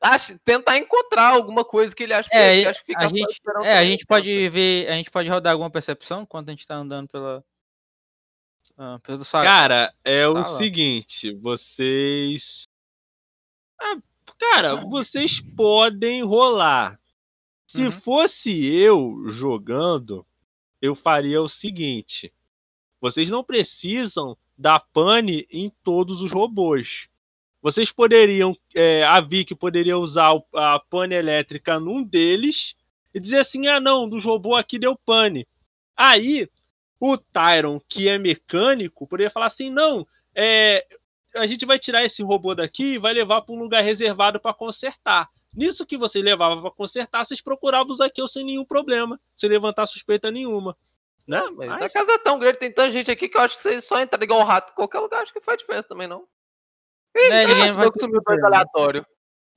[0.00, 3.10] acha- tentar encontrar alguma coisa que ele acha que É, ele acha que fica a
[3.10, 6.52] só gente, é, a gente pode ver, a gente pode rodar alguma percepção enquanto a
[6.52, 7.44] gente tá andando pela
[8.76, 9.44] ah, pelo sala.
[9.44, 10.58] Cara, é o Sala.
[10.58, 12.68] seguinte, vocês.
[13.80, 13.96] Ah,
[14.38, 17.00] cara, vocês podem rolar.
[17.66, 17.90] Se Uhum.
[17.92, 20.24] fosse eu jogando,
[20.80, 22.32] eu faria o seguinte:
[23.00, 27.08] vocês não precisam dar pane em todos os robôs.
[27.60, 32.74] Vocês poderiam, é, a Vicky poderia usar a pane elétrica num deles
[33.12, 35.46] e dizer assim: ah, não, dos robôs aqui deu pane.
[35.96, 36.48] Aí,
[37.00, 40.86] o Tyron, que é mecânico, poderia falar assim: não, é,
[41.34, 44.54] a gente vai tirar esse robô daqui e vai levar para um lugar reservado para
[44.54, 45.28] consertar.
[45.52, 49.86] Nisso que você levava para consertar, vocês procuravam os Zaqueu sem nenhum problema, sem levantar
[49.86, 50.76] suspeita nenhuma.
[51.26, 51.42] Né?
[51.56, 53.62] Mas Mas- a casa é tão grande, tem tanta gente aqui que eu acho que
[53.62, 56.26] você só entrar igual um rato em qualquer lugar, acho que faz diferença também, não.
[57.18, 58.46] Ih, É, ninguém vai que sumiu dois né?
[58.46, 59.04] aleatório.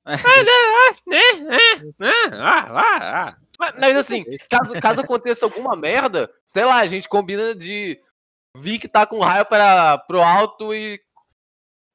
[0.04, 0.14] Ah,
[2.32, 3.36] ah, ah.
[3.58, 8.00] Mas, mas assim, caso, caso aconteça alguma merda, sei lá, a gente combina de
[8.56, 11.00] vir que tá com raio para, pro alto e.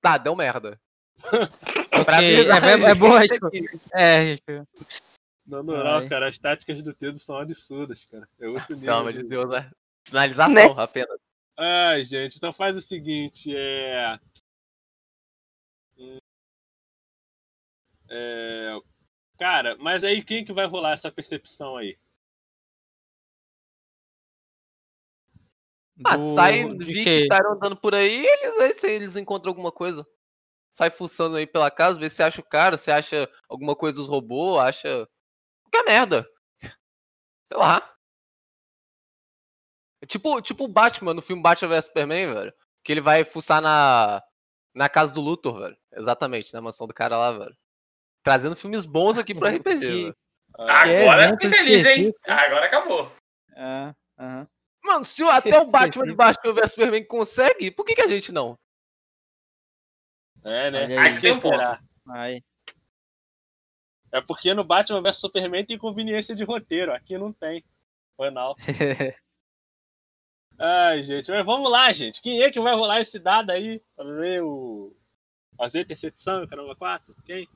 [0.01, 0.79] Tá, deu merda.
[2.05, 3.49] Pra Ok, avisar é, é, é boa, tipo,
[3.93, 4.67] é, tipo,
[5.47, 6.07] Na moral, Ai.
[6.07, 8.27] cara, as táticas do Tedo são absurdas, cara.
[8.39, 8.85] É outro nível.
[8.87, 9.71] Pelo amor de de- Deus, né?
[10.07, 10.83] Sinalização Né?
[10.83, 11.19] apenas.
[11.57, 14.19] Ai, gente, então faz o seguinte, é.
[18.09, 18.77] É.
[19.37, 21.97] Cara, mas aí quem que vai rolar essa percepção aí?
[26.03, 29.51] Ah, do- sai, de vi que tá andando por aí, eles aí se eles encontram
[29.51, 30.05] alguma coisa.
[30.69, 34.07] Sai fuçando aí pela casa, vê se acha o cara, se acha alguma coisa dos
[34.07, 35.07] robôs, acha.
[35.63, 36.27] Qualquer merda.
[37.43, 37.93] Sei lá.
[40.01, 42.53] É Tipo, tipo o Batman no filme Batman vs Superman, velho.
[42.83, 44.21] Que ele vai fuçar na,
[44.77, 45.77] na casa do Luthor, velho.
[45.93, 47.57] Exatamente, na mansão do cara lá, velho.
[48.23, 50.15] Trazendo filmes bons aqui pra RPG, Que- velho.
[50.57, 52.13] Agora fiquei feliz, hein?
[52.25, 53.11] Agora acabou.
[53.55, 54.47] ah, aham.
[54.83, 56.13] Mano, se o- até o Batman de.
[56.15, 58.57] Batman vs Superman consegue, por que, que a gente não?
[60.45, 60.83] É, né?
[60.85, 61.21] Olha Aí aí.
[61.21, 61.79] tem um ponto.
[62.09, 62.41] Aí.
[64.13, 67.63] É porque no Batman vs Superman tem conveniência de roteiro, aqui não tem.
[68.15, 68.53] Foi não.
[70.59, 72.21] Ai, gente, mas vamos lá, gente.
[72.21, 74.95] Quem é que vai rolar esse dado aí pra ver o.
[75.55, 77.15] Fazer intercepção, caramba, 4?
[77.25, 77.47] Quem?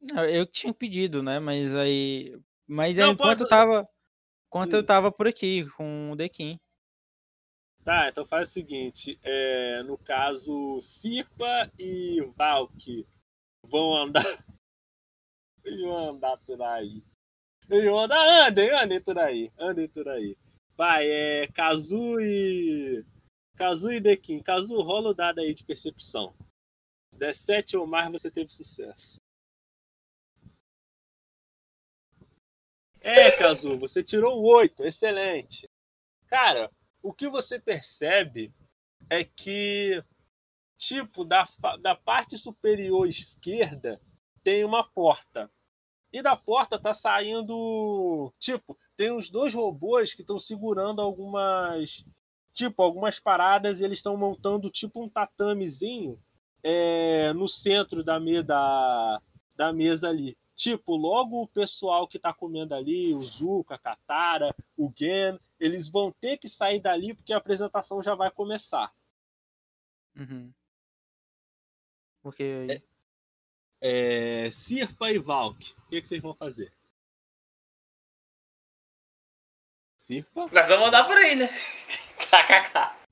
[0.00, 1.38] Não, eu que tinha pedido, né?
[1.38, 2.36] Mas aí.
[2.66, 3.88] Mas Não, aí, enquanto pode- eu tava.
[4.48, 4.76] Enquanto Hum.
[4.76, 6.58] eu tava por aqui com o Dequim.
[7.84, 13.06] Tá, então faz o seguinte: é, no caso, Sirpa e Valk
[13.64, 14.44] vão andar.
[15.64, 17.02] Eles vão andar por aí.
[17.70, 19.50] Eles vão andar, andem, andem por aí.
[19.58, 20.36] Andem por aí.
[20.76, 21.46] Vai, é.
[21.48, 23.04] Kazu e.
[23.56, 24.42] Kazu e Dekin.
[24.42, 26.34] Kazu, rola o dado aí de percepção.
[27.12, 29.20] Se der 7 ou mais, você teve sucesso.
[33.00, 34.84] É, Kazu, você tirou 8.
[34.84, 35.68] Excelente.
[36.26, 36.70] Cara,
[37.02, 38.54] o que você percebe
[39.10, 40.02] é que,
[40.78, 41.46] tipo, da,
[41.80, 44.00] da parte superior esquerda
[44.42, 45.50] tem uma porta.
[46.12, 48.32] E da porta tá saindo.
[48.38, 52.04] Tipo, tem uns dois robôs que estão segurando algumas.
[52.52, 56.20] Tipo, algumas paradas e eles estão montando tipo um tatamezinho
[56.62, 59.22] é, no centro da, me, da,
[59.56, 60.36] da mesa ali.
[60.54, 65.88] Tipo, logo o pessoal que tá comendo ali, o Zuka, a Katara, o Gen, eles
[65.88, 68.92] vão ter que sair dali porque a apresentação já vai começar.
[70.14, 70.52] Uhum.
[72.22, 72.66] Porque.
[72.68, 72.82] É,
[74.52, 76.72] Sirpa e Valk, o que, que vocês vão fazer?
[80.06, 80.48] Sirpa?
[80.52, 81.48] Nós vamos andar por aí, né?
[82.30, 83.02] KKK.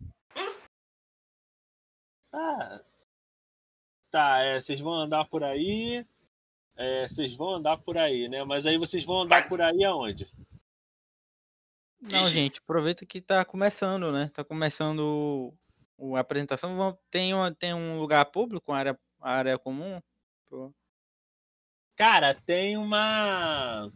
[2.32, 2.80] Ah,
[4.10, 6.06] tá, é, vocês vão andar por aí.
[6.76, 8.44] É, vocês vão andar por aí, né?
[8.44, 10.30] Mas aí vocês vão andar Mas- por aí aonde?
[12.00, 14.30] Não, gente, aproveita que tá começando, né?
[14.32, 15.52] Tá começando
[16.16, 16.98] a apresentação.
[17.10, 20.00] Tem, uma, tem um lugar público, uma área, área comum?
[21.96, 23.90] Cara, tem uma.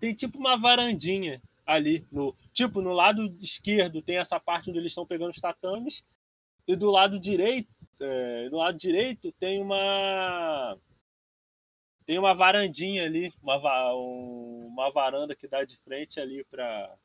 [0.00, 2.06] Tem tipo uma varandinha ali.
[2.10, 2.34] No...
[2.52, 6.02] Tipo, no lado esquerdo tem essa parte onde eles estão pegando os tatames.
[6.66, 7.68] E do lado direito.
[8.00, 10.78] é, Do lado direito tem uma.
[12.06, 13.30] Tem uma varandinha ali.
[13.42, 16.96] Uma, va- um- uma varanda que dá de frente ali pra.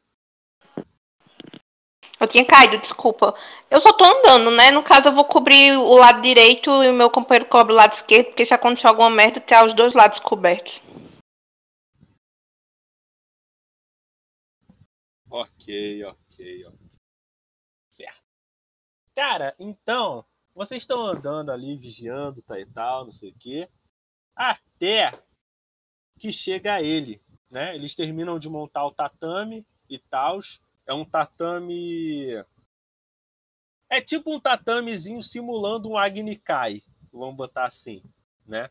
[2.24, 3.36] Eu tinha caído, desculpa.
[3.70, 4.72] Eu só tô andando, né?
[4.72, 7.92] No caso, eu vou cobrir o lado direito e o meu companheiro cobre o lado
[7.92, 10.82] esquerdo, porque se acontecer alguma merda, tem os dois lados cobertos.
[15.30, 16.80] Ok, ok, ok.
[17.92, 18.22] Certo.
[19.14, 20.24] Cara, então,
[20.56, 23.68] vocês estão andando ali, vigiando, tá e tal, não sei o quê.
[24.34, 25.12] Até
[26.18, 27.76] que chega ele, né?
[27.76, 30.40] Eles terminam de montar o tatame e tal.
[30.86, 32.44] É um tatame.
[33.90, 36.82] É tipo um tatamezinho simulando um Agni Kai,
[37.12, 38.04] vamos botar assim,
[38.46, 38.70] né?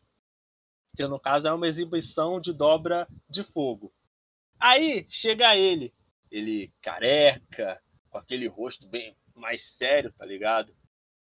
[0.97, 3.93] Que no caso é uma exibição de dobra de fogo.
[4.59, 5.95] Aí chega ele,
[6.31, 10.75] ele careca, com aquele rosto bem mais sério, tá ligado?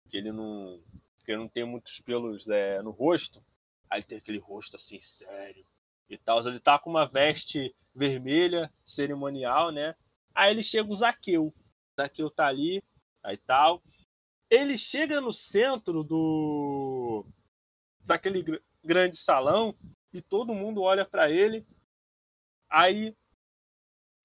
[0.10, 0.82] Que ele não,
[1.26, 3.44] que ele não tem muitos pelos é, no rosto.
[3.90, 5.66] Aí ele tem aquele rosto assim sério
[6.10, 6.40] e tal.
[6.48, 9.96] Ele tá com uma veste vermelha, cerimonial, né?
[10.38, 11.52] Aí ele chega o Zaqueu.
[12.00, 12.84] Zaqueu tá ali,
[13.24, 13.82] aí tal.
[14.52, 17.26] Ele chega no centro do
[18.02, 19.76] daquele gr- grande salão
[20.14, 21.66] e todo mundo olha pra ele.
[22.70, 23.16] Aí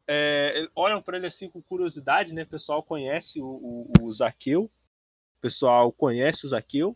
[0.07, 2.43] é, olham para ele assim com curiosidade, né?
[2.43, 4.65] O pessoal conhece o, o, o Zaqueu.
[4.65, 6.95] O pessoal conhece o Zaqueu.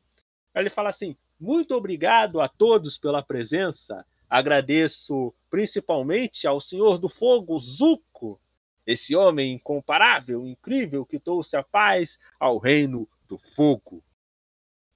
[0.52, 4.04] Aí ele fala assim: Muito obrigado a todos pela presença.
[4.28, 8.38] Agradeço principalmente ao Senhor do Fogo, Zuko,
[8.86, 14.02] esse homem incomparável, incrível, que trouxe a paz ao reino do fogo.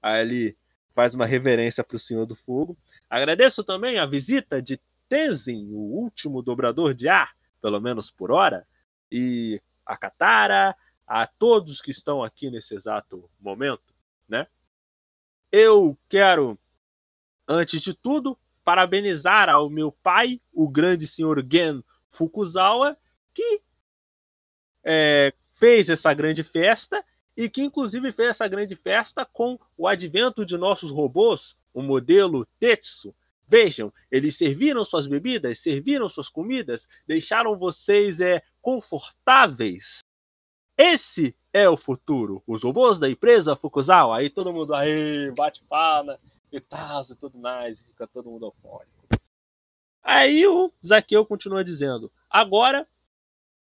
[0.01, 0.57] Aí ele
[0.95, 2.77] faz uma reverência para o Senhor do Fogo.
[3.09, 8.67] Agradeço também a visita de Tenzin, o último dobrador de ar, pelo menos por hora,
[9.11, 10.77] e a Katara,
[11.07, 13.93] a todos que estão aqui nesse exato momento,
[14.29, 14.47] né?
[15.51, 16.57] Eu quero,
[17.49, 22.97] antes de tudo, parabenizar ao meu pai, o grande senhor Gen Fukuzawa,
[23.35, 23.61] que
[24.85, 27.05] é, fez essa grande festa
[27.37, 32.47] e que inclusive fez essa grande festa com o advento de nossos robôs, o modelo
[32.59, 33.15] Tetsu.
[33.47, 40.01] Vejam, eles serviram suas bebidas, serviram suas comidas, deixaram vocês é, confortáveis.
[40.79, 42.43] Esse é o futuro.
[42.47, 44.19] Os robôs da empresa Fukuzawa.
[44.19, 46.19] Aí todo mundo aí bate palma
[46.53, 48.91] e e tudo mais, fica todo mundo eufórico.
[50.03, 52.87] Aí o Zaqueu continua dizendo: agora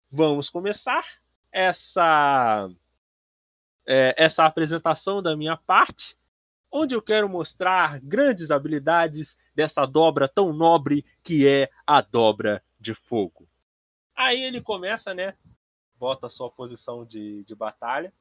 [0.09, 1.05] vamos começar
[1.51, 2.69] essa
[3.85, 6.15] é, essa apresentação da minha parte,
[6.71, 12.93] onde eu quero mostrar grandes habilidades dessa dobra tão nobre que é a dobra de
[12.93, 13.47] fogo.
[14.15, 15.35] Aí ele começa, né?
[15.95, 18.13] Bota a sua posição de, de batalha.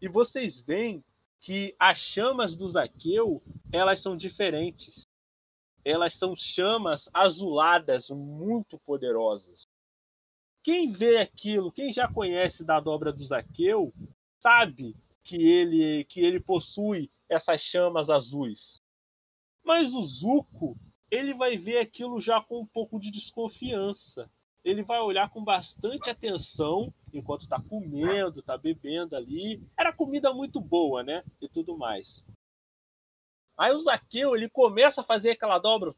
[0.00, 1.02] E vocês veem
[1.40, 3.42] que as chamas do Zaqueu,
[3.72, 5.06] elas são diferentes.
[5.84, 9.66] Elas são chamas azuladas muito poderosas.
[10.64, 13.92] Quem vê aquilo, quem já conhece da dobra do Zaqueu,
[14.38, 18.82] sabe que ele que ele possui essas chamas azuis.
[19.62, 20.74] Mas o Zuko,
[21.10, 24.30] ele vai ver aquilo já com um pouco de desconfiança.
[24.64, 29.62] Ele vai olhar com bastante atenção enquanto está comendo, está bebendo ali.
[29.78, 31.22] Era comida muito boa, né?
[31.42, 32.24] E tudo mais.
[33.54, 35.94] Aí o Zaqueu, ele começa a fazer aquela dobra,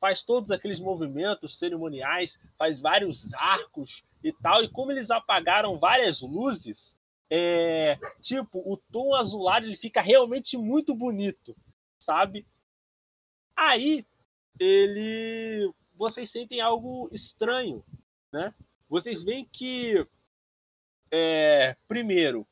[0.00, 4.64] faz todos aqueles movimentos cerimoniais, faz vários arcos e tal.
[4.64, 6.96] E como eles apagaram várias luzes,
[7.28, 11.54] é, tipo, o tom azulado ele fica realmente muito bonito,
[11.98, 12.46] sabe?
[13.54, 14.04] Aí
[14.58, 17.84] ele vocês sentem algo estranho,
[18.32, 18.54] né?
[18.88, 20.06] Vocês veem que
[21.12, 22.46] é, primeiro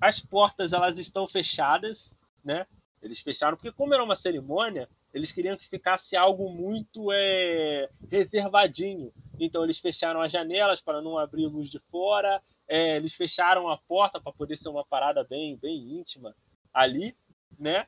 [0.00, 2.66] as portas elas estão fechadas, né?
[3.02, 9.12] Eles fecharam porque como era uma cerimônia, eles queriam que ficasse algo muito é, reservadinho.
[9.38, 13.76] Então eles fecharam as janelas para não abrir luz de fora, é, eles fecharam a
[13.76, 16.34] porta para poder ser uma parada bem, bem íntima
[16.72, 17.14] ali,
[17.58, 17.86] né?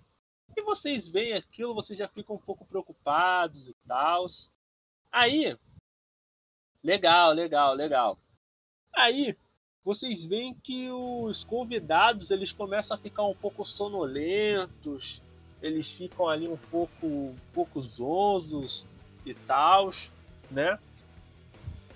[0.56, 4.26] E vocês veem aquilo, vocês já ficam um pouco preocupados e tal.
[5.10, 5.56] Aí,
[6.82, 8.18] legal, legal, legal.
[8.94, 9.36] Aí,
[9.84, 15.22] vocês veem que os convidados eles começam a ficar um pouco sonolentos,
[15.62, 18.84] eles ficam ali um pouco, um pouco zonzos
[19.24, 19.92] e tal,
[20.50, 20.78] né?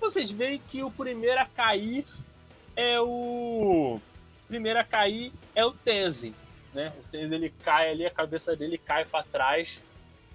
[0.00, 2.04] Vocês veem que o primeiro a cair
[2.76, 4.00] é o.
[4.46, 6.34] primeiro a cair é o Tenzin,
[6.72, 6.92] né?
[6.98, 9.78] O Tenzin ele cai ali, a cabeça dele cai para trás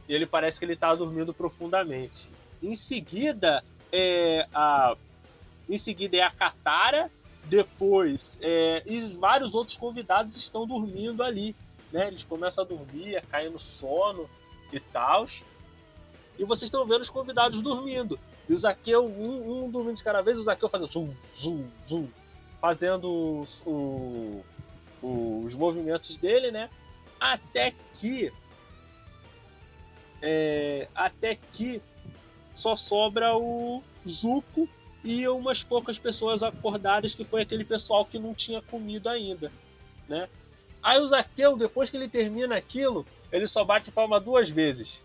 [0.08, 2.28] e ele parece que ele tá dormindo profundamente.
[2.62, 4.96] Em seguida é a.
[5.70, 7.10] Em seguida é a Katara,
[7.46, 11.56] depois é, e vários outros convidados estão dormindo ali,
[11.94, 12.08] né?
[12.08, 14.28] Eles começam a dormir, a cair no sono
[14.72, 15.28] e tal.
[16.38, 18.20] E vocês estão vendo os convidados dormindo.
[18.50, 22.08] E o Zaqueu, um, um dormindo de cada vez, o Zaqueu fazendo zoom,
[22.60, 24.44] fazendo os, o,
[25.02, 26.70] os movimentos dele, né?
[27.20, 28.34] Até que.
[30.22, 31.82] É, até que
[32.54, 34.68] só sobra o Zuko
[35.04, 39.52] e umas poucas pessoas acordadas, que foi aquele pessoal que não tinha comido ainda,
[40.08, 40.30] né?
[40.84, 45.02] Aí o Zaqueu, depois que ele termina aquilo, ele só bate palma duas vezes.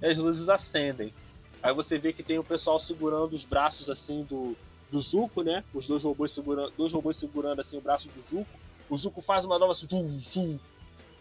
[0.00, 1.12] E as luzes acendem.
[1.60, 4.56] Aí você vê que tem o pessoal segurando os braços assim do,
[4.92, 5.64] do Zuko, né?
[5.74, 8.58] Os dois robôs segurando, dois robôs segurando assim o braço do Zuko.
[8.88, 10.58] O Zuko faz uma dobra assim, zum, zum.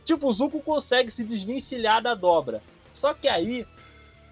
[0.06, 2.62] Tipo, o Zuko consegue se desvencilhar da dobra.
[2.94, 3.66] Só que aí,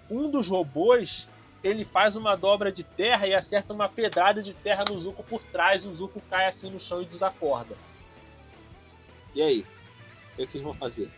[0.09, 1.25] um dos robôs,
[1.63, 5.41] ele faz uma dobra de terra e acerta uma pedrada de terra no Zuko por
[5.43, 5.85] trás.
[5.85, 7.75] O Zuko cai assim no chão e desacorda.
[9.33, 9.65] E aí?
[10.33, 11.09] O que, vocês vão fazer?